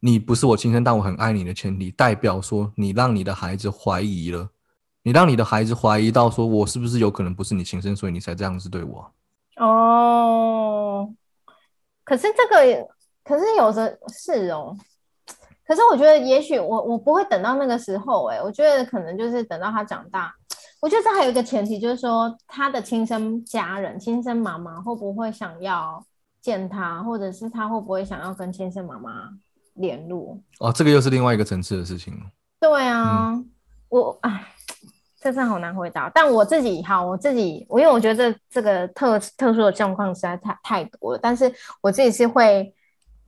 [0.00, 4.48] 你不是我亲生，但我很爱你的前提，代表说你让你的孩子怀疑了，
[5.02, 9.10] 你让你的孩子怀疑到说我是不是有可能不是你亲生，所以你才这样子对我。
[9.56, 11.08] 哦，
[12.04, 12.88] 可是这个，
[13.24, 14.76] 可是有的是哦。
[15.66, 20.30] 可是我觉得，也许我我不会等到那个时候、欸，哎，我觉得可能就是等到他长大。
[20.84, 26.04] 我觉得这还有一个前提，就是说他的亲生家人、亲生妈妈会不会想要
[26.42, 29.30] 见他，或者是他会不会想要跟亲生妈妈
[29.76, 30.38] 联络？
[30.60, 32.26] 哦，这个又是另外一个层次的事情了。
[32.60, 33.32] 对啊，
[33.88, 34.46] 我唉，
[35.22, 36.10] 这真好难回答。
[36.14, 42.74] 但我自己好，我自己我因为我觉得这这个特特殊的状况实在太太多了，但是我自己是会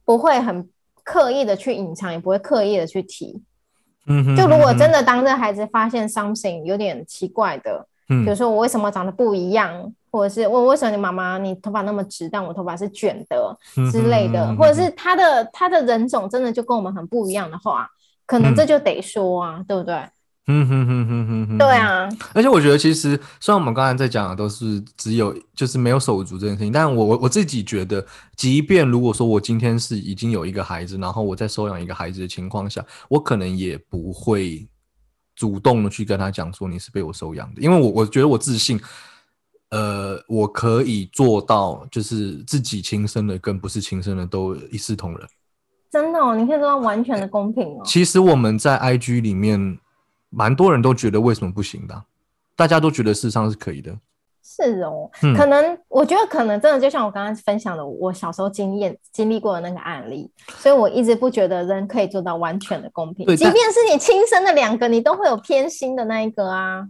[0.04, 0.68] 不会很
[1.02, 3.42] 刻意的去隐藏，也不会刻意的去提。
[4.06, 8.24] 嗯哼，就如果真的，当这孩子发现 something 有点奇怪的，嗯。
[8.24, 13.58] 比如说我为什么长得不一样，或者是我为什么你妈妈你头发那么直，但我头发是卷的
[13.90, 17.88] 之类的，嗯或者是他的他的人种真的就跟我们很不一样的话，
[18.26, 20.00] 可能这就得说啊，对不对？
[20.48, 21.66] 嗯哼哼哼哼哼，对。
[21.66, 28.04] 啊，而且我觉得，其实虽然我们刚才在讲的都是只有就是没有手足这件事情，但我我我自己觉得，
[28.36, 34.68] 即便如果说我今天是已经有一个孩子，然后我在收养一个孩子的情况下，我可能也不会
[35.34, 38.80] 主动的去跟他讲说你是被我收养的，因为我我觉得我自信，
[39.70, 45.28] 呃，我可以做到就是自己亲生的跟不是亲生的都一视同仁。
[45.90, 47.82] 真的哦，你可以做到完全的公平哦。
[47.84, 49.78] 其实我们在 IG 里面，
[50.30, 52.04] 蛮多人都觉得为什么不行的啊、
[52.54, 53.96] 大家都觉得事实上是可以的。
[54.48, 66.88] 是哦，嗯可能我觉得可能真的就像我刚刚分享的，我小时候经验经历过的那个案例，所以我一直不觉得人可以做到完全的公平，即便是你亲生的两个，你都会有偏心的那一个啊。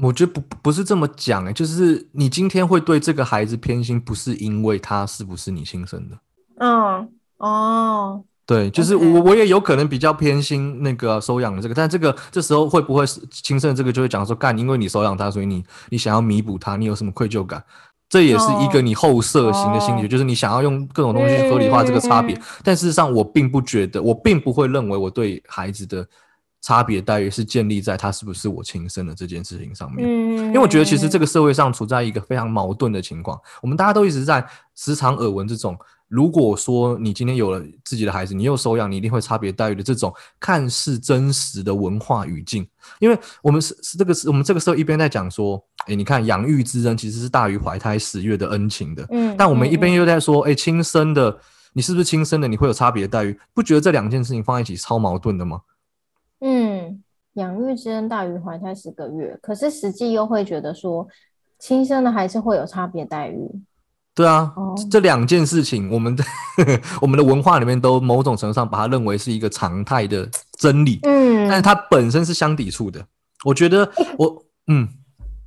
[0.00, 6.18] 我觉得不不是这么讲哎、就是你今天会对这个孩子偏心，不是因为他是不是你亲生的。
[6.56, 17.62] 嗯，哦，对，就是我我也有可能比较偏心那个收养的这个，但这个这时候会不会是亲生的这个就会讲说，干，因为你收养他，所以你你想要弥补他，你有什么愧疚感？
[18.08, 22.34] 这也是一个哦你后设型的心理学，哦就是你想要用各种东西去合理化这个差别。
[22.36, 26.06] 嗯但事实上，我并不觉得，我并不会认为我对孩子的
[26.60, 30.06] 差别待遇是建立在他是不是我亲生的这件事情上面。
[30.06, 35.74] 嗯，因为我觉得其实这，个社会上处在一个非常矛盾的情况，我们大家都一直在时常耳闻这种，
[36.12, 42.68] 如果说你今天有了自己的孩子，你又收养，你一定会差别待遇的这种看似真实的文化语境。
[42.98, 45.56] 因为我们是是这个是我们这个时候一边在讲说，
[45.86, 51.34] 哎，你看养育之恩其实是大于怀胎十月的恩情的，嗯但我们一边嗯又在说，哎，亲生的
[51.72, 53.40] 你是不是亲生的，你会有差别待遇？
[53.54, 55.62] 不觉得这两件事情放在一起超矛盾的吗？
[56.40, 57.02] 嗯，
[57.32, 61.08] 养育之恩大于怀胎十个月，可是实际又会觉得说，
[61.58, 63.48] 亲生的还是会有差别待遇。
[64.14, 66.22] 对啊，哦这这两件事情，我们的
[67.00, 73.04] 我们的文化里面都某种程度上把它认为是一个常态的真理，嗯，但是它本身是相抵触的。
[73.44, 74.86] 我觉得我嗯，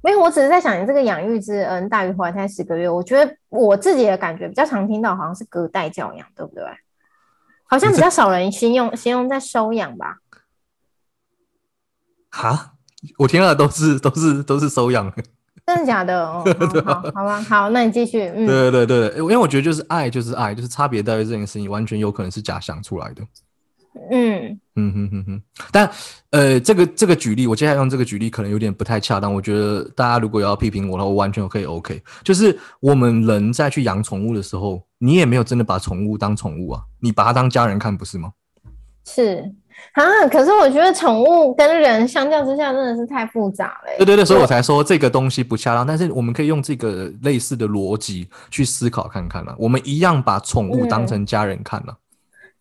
[0.01, 6.63] 没有，我只是在想，你这个养育之恩大于怀胎十个月，我觉得我自己的感觉比较常听到，好像是隔代教养，对不对？
[7.67, 10.17] 好像比较少人先用先用在收养吧。
[12.29, 12.73] 哈，
[13.19, 15.23] 我听到的都是都是都是收养的。
[15.65, 16.25] 真的假的？
[16.25, 16.43] 哦，
[16.85, 18.21] 好好好吧，好，那你继续。
[18.35, 23.23] 嗯，对对对对，因为我觉得就是爱就是爱，就是差别待遇这件事情，完全有可能是假想出来的。
[24.11, 25.41] 嗯嗯哼哼哼，
[25.71, 25.89] 但
[26.29, 29.33] 呃，这个这个举例，我接下来用这个举例可能有点不太恰当。
[29.33, 32.03] 我觉得大家如果要批评我的话，我完全可以 OK。
[32.21, 38.33] 就是我们人在去养宠物的时候，你也没有真的把宠物当宠物啊，你把它当家人看，不是吗？
[39.05, 39.49] 是
[39.93, 43.97] 啊，可是我觉得宠物跟人相较之下真的是太复杂了欸。
[43.97, 45.87] 对对对，所以我才说这个东西不恰当。
[45.87, 51.95] 但是我们可以用这个类似的逻辑去思考看看啊，我们一样把宠物当成家人看啊。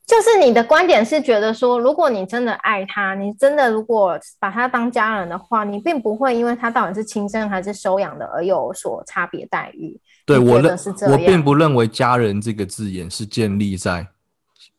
[0.06, 9.98] 就是你的观点是觉得说，如果你真的爱他，你真的如果把他当家人的话，你并不会因为他到底是亲生还是收养的而有所差别待遇。
[10.26, 14.06] 对我认是这样我并不认为家人这个字眼是建立在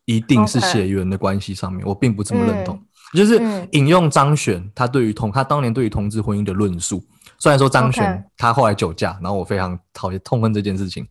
[0.06, 2.74] 一定是血缘的关系上面，我并不这么认同。
[2.76, 2.82] 嗯
[3.14, 7.02] 就是嗯引用张选他对于同他当年对于同志婚姻的论述，
[7.38, 11.06] 虽然说张选 OK 他后来酒驾，然后我非常讨厌痛恨这件事情，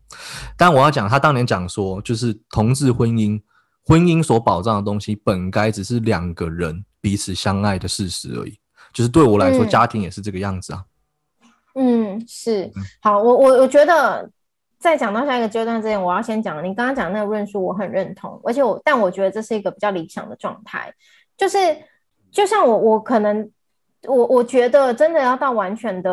[0.58, 3.42] 但我要讲他当年讲说，就是同志婚姻
[3.86, 8.60] 婚姻所保障的东西，本该只是两个人彼此相爱的事实而已。
[8.92, 10.84] 就是对我来说，嗯家庭也是这个样子啊。
[11.76, 14.30] 嗯，是嗯好，我我我觉得
[14.86, 20.94] 在讲到下一个阶段之前，我要先讲你刚刚讲那个论述，我很认同，而且我但我觉得这是一个比较理想的状态，
[21.36, 21.58] 就是
[22.32, 23.52] 就像我我可能
[24.08, 26.12] 我我觉得真的要到完全的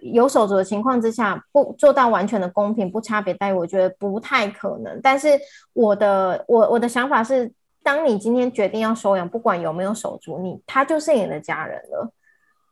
[0.00, 5.00] 有手足的情况之下，不做到完全的公平不差别待遇，我觉得不太可能。
[5.02, 5.28] 但是
[5.72, 7.52] 我的我我的想法是，
[7.82, 12.12] 当你今天决定要收养，不管有没有手足，你他就是你的家人了。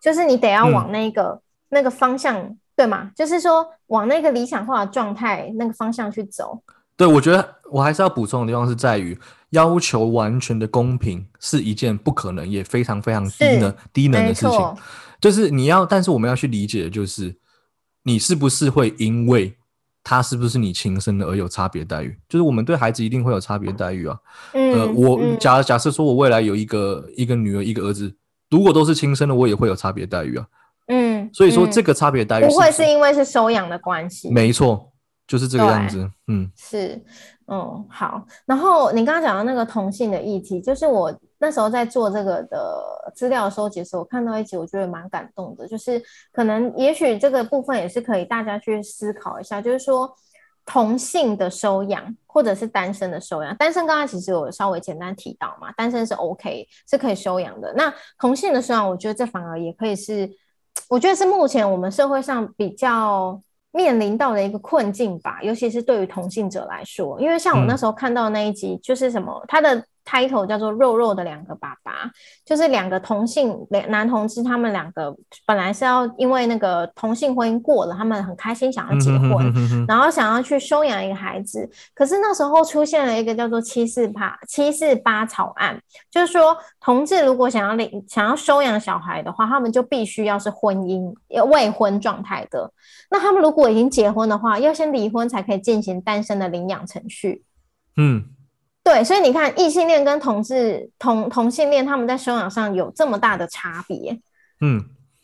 [0.01, 3.11] 就是你得要往那个、那个方向，对嘛？
[3.15, 6.59] 就是说往那个理想化的状态那个方向去走。
[6.97, 9.19] 对，我觉得我还是要补充的地方是在于，
[9.51, 14.75] 要求完全的公平是一件不可能也非常非常低能低能的事情。，
[15.21, 17.37] 就是你要，但是我们要去理解的就是，
[18.05, 19.55] 你是不是会因为
[20.03, 22.19] 他是不是你亲生的而有差别待遇？
[22.31, 24.17] 就是我们对孩子一定会有差别待遇啊。
[24.55, 28.11] 嗯，呃，我嗯假假设说我未来有一个一个女儿一个儿子，
[28.49, 30.47] 如果都是亲生的，我也会有差别待遇啊。
[31.33, 34.93] 所以说这个差别待遇不会是是因为是收养的关系，没错，
[35.27, 36.11] 就是这个样子。
[36.29, 37.03] 嗯是，
[37.49, 38.25] 嗯，好。
[38.47, 45.67] 然后你刚刚讲到那个同性的议题，就是我那时候在做这个的资料收集的时候，我看到一集，我觉得蛮感动的。
[45.67, 46.03] 就是
[46.33, 50.13] 可能也许这个部分也是可以大家去思考一下，就是说
[50.67, 53.57] 同性的收养或者是单身的收养。
[53.57, 57.73] 单身刚才其实有稍微简单提到嘛，单身是 OK 是可以收养的。
[57.77, 60.31] 那同性的收养，我觉得这反而也可以是，
[60.89, 63.41] 我觉得是目前我们社会上比较。
[63.73, 69.81] 面临到的一个困境吧，尤其是对于同性者来说，因为像我那嗯时候看到那一集，就是什么，他的
[70.11, 72.11] title 叫做“肉肉的两个爸爸”，
[72.45, 75.15] 就是两个同性两男同志，他们两个
[75.47, 85.81] 本来是要因为那个同性婚姻过了，他们很开心想要结婚，嗯哼哼哼然后想要去收养一个孩子，可是那时候出现了一个叫做七四八七四八草案，
[86.11, 92.73] 就是说同志如果想要领想要收养小孩的话，他们就必须要是婚姻呃未婚状态的。
[93.11, 97.45] 那他们如果已经结婚的话，要先离婚才可以进行单身的领养程序。
[97.97, 98.25] 嗯，
[98.83, 104.19] 对，所以你看，异性恋跟同志同同性恋，他们在修养上有这么大的差别。
[104.61, 104.83] 嗯，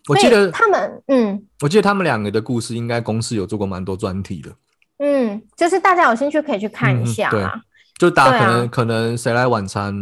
[0.09, 4.51] 我记得他们，嗯我记得他们两个的故事，应该公司有做过蛮多专题的。
[4.99, 7.61] 嗯，就是大家有兴趣可以去看一嗯对下啦。
[7.99, 9.95] 就打对啊可能、可能谁来晚餐，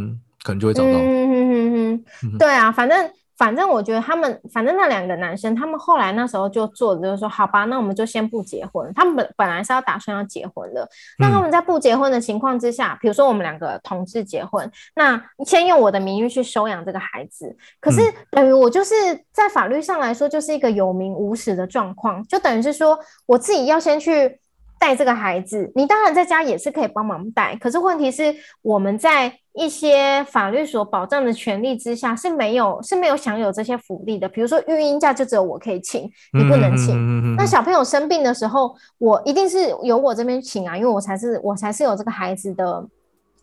[0.42, 0.90] 可能就会找到。
[0.90, 8.92] 嗯哼哼，哼对啊，反正反正我觉得他们，反正那两个男生，他们后来那时候就做的就是说，好吧，那我们就先不结婚。
[8.94, 18.94] 他们本本来是要打算要结婚的，那他们在不结婚的情况之下，比如说我们两个同志结婚，那先用我的名义去收养这个孩子，可是嗯等于我就是
[19.32, 24.38] 在法律上来说，就是一个有名无实的状况，就等于是说我自己要先去。
[24.84, 34.28] 带这个孩子，你当然在家也是可以帮忙带，可是问题是我们在一些法律所保障的权利之下是没有是没有享有这些福利的。
[34.28, 36.02] 比如说育婴假就只有我可以请，
[36.34, 36.88] 你不能请。
[36.88, 42.86] 请那小朋友生病的时候，我一定是由我这边请啊，因为我才是我才是有这个孩子的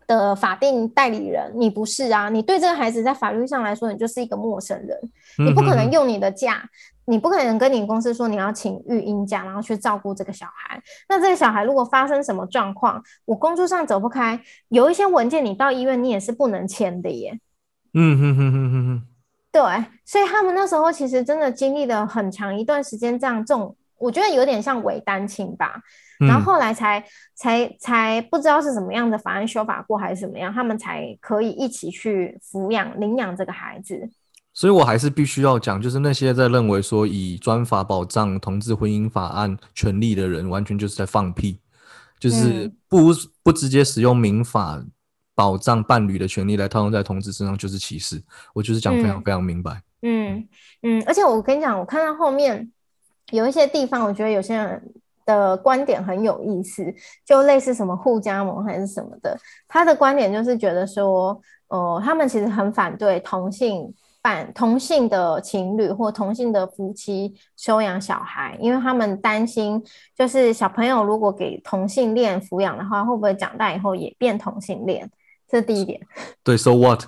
[0.06, 2.30] 的法定代理人，你不是啊？
[2.30, 4.96] 你对这个孩子在法律上来说，你就是一个陌生人，
[5.40, 6.64] 你不可能用你的假，
[7.12, 10.82] 你不可能跟你公司说你要请育婴假，然后去照顾这个小孩。
[11.10, 17.38] 那这个小孩如果发生什么状况，我工作上走不开，有一些文件你到医院你也是不能签的耶。
[17.94, 19.08] 嗯哼哼哼哼哼，
[19.52, 19.62] 对，
[20.06, 25.82] 所以他们那时候其实真的经历了很长一段时间，这样这种我觉得有点像伪单亲吧。
[26.20, 27.04] 然后嗯后来才
[27.36, 34.10] 才才不知道是什么样的法案修法过还是怎么样，他们才可以一起去抚养领养这个孩子。
[34.54, 41.60] 所以我还是必须要讲，就是那些在认为说以专法保障同志婚姻法案权利的人，完全就是在放屁，
[42.20, 44.84] 就是嗯不不直接使用民法
[45.34, 48.22] 保障伴侣的权利来套用在同志身上，就是歧视。
[48.54, 49.82] 我就是讲非常嗯非常明白。
[50.02, 50.48] 嗯
[50.82, 52.70] 嗯，而且我跟你讲，我看到后面
[53.32, 54.94] 有一些地方，我觉得有些人
[55.26, 56.94] 的观点很有意思，
[57.26, 61.40] 就类似什么互加盟还是什么的，他的观点就是觉得说，
[61.70, 69.84] 呃，他们其实很反对同性伴同性的情侣或同性的夫妻收养小孩，因为他们担心，
[70.16, 75.10] 就是小朋友如果给同性恋抚养的话，会不会长大以后也变同性恋？
[75.48, 76.00] 这是第一点。
[76.44, 77.04] 对，So what？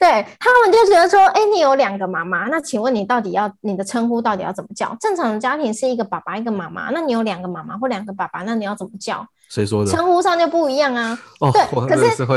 [0.00, 4.96] 对他们就觉得说，哎，你有两个妈妈，那请问你到底要你的称呼到底要怎么叫？
[5.00, 9.26] 正常的家庭是一个爸爸一个妈妈，那你有两个妈妈或两个爸爸，那你要怎么叫？
[9.48, 9.90] 谁说的？
[9.90, 11.18] 称呼上就不一样啊。
[11.40, 12.34] 哦对，可是对，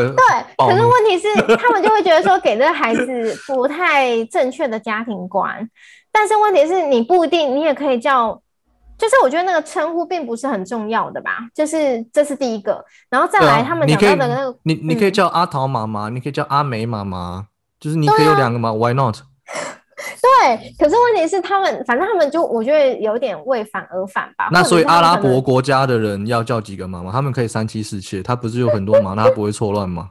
[0.57, 5.69] 可是问题是，他们就会觉得说，给这个孩子不太正确的家庭观。
[6.11, 8.41] 但是问题是你不一定，你也可以叫，
[8.97, 11.37] 就是我觉得那个称呼并不是很重要的吧。
[11.53, 17.47] 就是这是第一个，然后再来他们讲到的那个，你你可以嗯叫阿桃妈妈，你可以叫阿梅妈妈，
[17.79, 19.17] 就是你可以有两个妈，Why not？
[20.21, 24.49] 对，可是问题是他们，反正他们就我觉得有点为反而反吧。
[24.51, 27.11] 那所以阿拉伯国家的人要叫几个妈妈？
[27.11, 30.09] 他们可以三妻四妾，他不是有很多妈，那他不会错乱吗？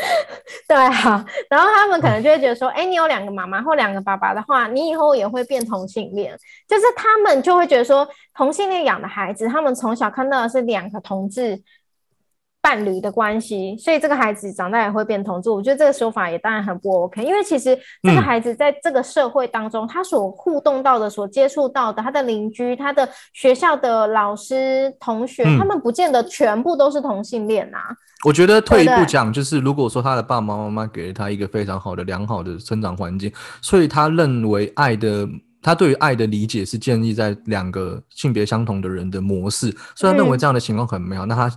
[0.66, 6.34] 对啊，然后他们可能就会觉得说，哎、你有两个妈妈或两个爸爸的话，你以后也会变同性恋。
[6.66, 11.60] 就是他们就会觉得说，同性恋养的孩子，他们从小看到的是两个同志
[12.62, 15.48] 伴侣的关系，所以这个孩子长大也会变同志。
[15.48, 27.80] 我觉得这个说法也当然很不 OK，因为其实这个嗯孩子在这个社会当中，他所互动到的、所接触到的，他的邻居、他的学校的老师、同学，嗯他们不见得全部都是同性恋啊。
[28.26, 33.32] 我觉得退一步讲，就是如果说他的爸爸妈妈给了他一个非常好的、良好的成长环境，
[33.62, 35.26] 所以他认为爱的，
[35.62, 41.24] 他对于爱的理解是建立在两个性别相同的人的模式，所以他认为嗯这样的情况很美好。
[41.24, 41.50] 那他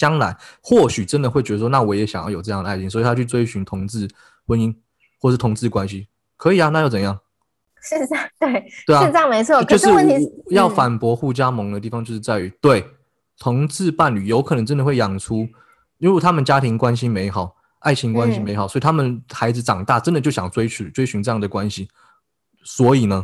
[0.00, 4.08] 将来或许真的会觉得说，那我也想要有这样的爱情，所以他去追寻同志
[4.46, 4.74] 婚姻
[5.20, 7.20] 或是同志关系，可以啊，那又怎样？
[7.82, 9.62] 是这样，对，对啊是这样没错。
[9.64, 10.14] 可是问题
[10.48, 12.82] 要嗯反驳互加盟的地方，就是在于，对
[13.38, 15.46] 同志伴侣有可能真的会养出，
[15.98, 21.90] 如果他们家庭关系美好，爱情关系嗯美好，所以他们孩子长大真的就想追寻追寻这样的关系，
[22.64, 23.22] 所以呢，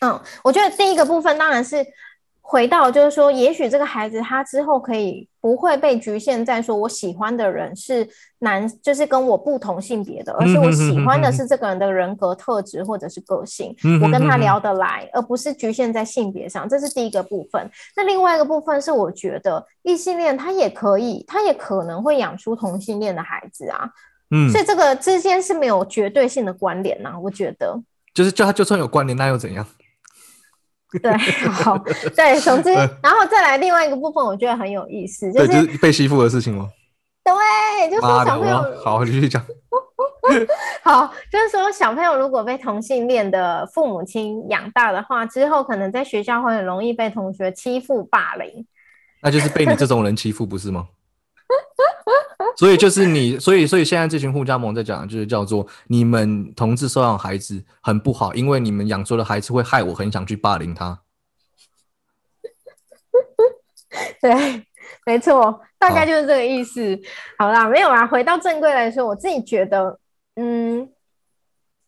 [0.00, 1.84] 嗯，我觉得第一个部分当然是
[2.52, 8.06] 回到，就是说，也许这个孩子他之后可以不会被局限在说我喜欢的人是
[8.40, 17.70] 男，就是跟我不同性别的，而是我喜欢的是这个人的人格特质或者是个性，嗯我跟他聊得来，而不是局限在性别上，这是第一个部分。
[17.96, 23.88] 那另外一个部分是，我觉得异性恋他也可以，他也可能会养出同性恋的孩子啊。
[24.30, 27.80] 嗯，所以这个之间是没有绝对性的关联呐、我觉得。
[28.12, 29.66] 就是叫他就算有关联，那又怎样？
[31.00, 31.16] 对，
[31.48, 31.78] 好，
[32.16, 32.70] 对，总之，
[33.02, 36.68] 然后再来另外一个部分，我觉得很有意思，就，是就是被欺负的事情吗？
[37.24, 39.42] 对，就是，小朋友我好，继续讲。
[40.82, 48.66] 好，就是说小朋友如果被同性恋的父母亲养大的话，之后可能在学校会很容易被同学欺负、霸凌。
[49.20, 50.88] 那就是被你这种人欺负，不是吗？
[52.58, 61.00] 所以就是你，所以所以现在这群互加盟在讲的就是叫做你们同志收养孩子很不好，因为你们养出的孩子会害我很想去霸凌他。
[64.20, 64.64] 对，
[65.04, 66.98] 没错，大概就是这个意思。
[67.38, 69.98] 好啦，没有啊，回到正规来说，我自己觉得，
[70.36, 70.88] 嗯，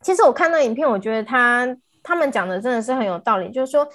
[0.03, 3.89] 其实我看到影片，我觉得他他们讲的真的是很有道理，就是说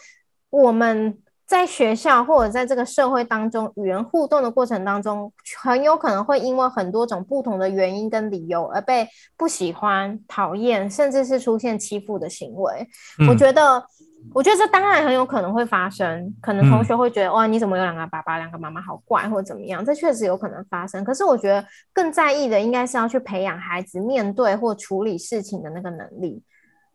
[0.50, 1.20] 我们
[1.50, 12.88] 在学校或者在这个社会当中与人互动的过程当中，很有可能会因为很多种不同的原因跟理由而被不喜欢、讨厌，甚至是出现欺负的行为。
[13.28, 13.84] 我嗯觉得，
[14.32, 16.32] 我觉得这当然很有可能会发生。
[16.40, 19.84] 可能同嗯学会觉得，哇，你怎么有两个爸爸、两个妈妈，好怪，或者怎么样？
[19.84, 21.04] 这确实有可能发生。
[21.04, 26.44] 可是我觉得更在意的应该是要去培养孩子面对或处理事情的那个能力。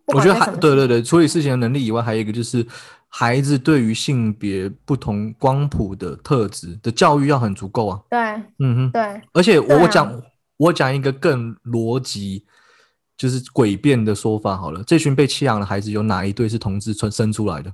[0.06, 2.64] 我觉得还对对对，处理事情的能力以外，还有一个就是
[3.16, 8.00] 孩子对于性别不同光谱的特质的教育要很足够啊。
[8.10, 8.18] 对
[8.58, 10.22] 嗯哼，对而且我我讲
[10.56, 12.44] 我讲一个更逻辑，
[13.16, 14.82] 就是诡辩的说法好了。
[14.84, 17.72] 这群被弃养的孩子有哪一对是同志生生出来的？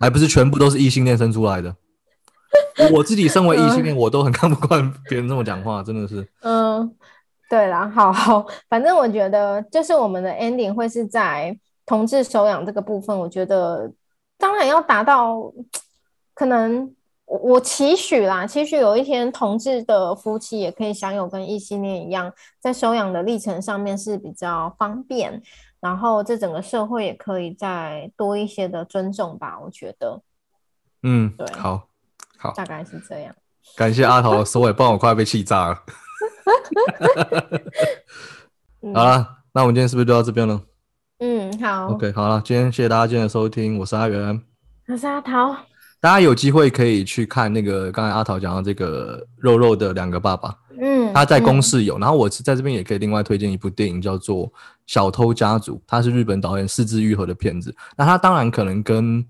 [0.00, 1.76] 还不是全部都是异性恋生出来的？
[2.94, 6.26] 我自己身为异性恋，我都很看不惯别人这么讲话，真的是。
[6.40, 6.90] 嗯，
[7.50, 11.54] 对啦，好好，反正我觉得就是我们的 ending 会是在
[11.84, 13.92] 同志收养这个部分，我觉得
[14.38, 15.52] 当然要达到，
[16.34, 25.42] 可能我我期许啦，期许有一天同志的夫妻也可以享有跟异性恋一样，在收养的历程上面是比较方便，
[25.80, 30.20] 然后这整个社会也可以再多一些的尊重吧，我觉得
[31.02, 31.88] 嗯对，好，
[32.36, 33.34] 好，大概是这样。
[33.76, 35.82] 感谢阿桃的收尾，不然我快被气炸了。
[38.82, 40.60] 嗯好了，那我们今天是不是就到这边了
[41.56, 44.40] 嗯，好？OK，好了，今天谢谢大家今天的收听，我是阿元。
[44.88, 45.56] 我是阿桃，
[46.00, 54.46] 大家有机会可以去看那个刚才阿桃讲到这个肉肉的两个爸爸，嗯，他在公嗯视有，然后我是在这边也可以另外推荐一部电影叫做
[54.86, 57.74] 《小偷家族》，它是日本导演四之愈合的片子。
[57.96, 59.24] 那它当然可能跟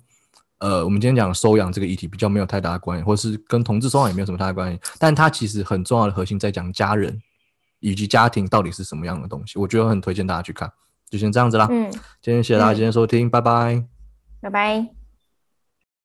[0.59, 7.16] 呃我们今天讲的收养这个议题比较没有太大的关系，或是跟同志收养也没有什么太大关系，但它其实很重要的核心在讲家人
[7.79, 10.68] 以及家庭到底是什么样的东西，我觉得很推荐大家去看。
[11.09, 11.90] 就先这样子啦，嗯，
[12.20, 13.84] 今天谢谢大家今天收听，拜拜。
[14.40, 14.95] 拜拜。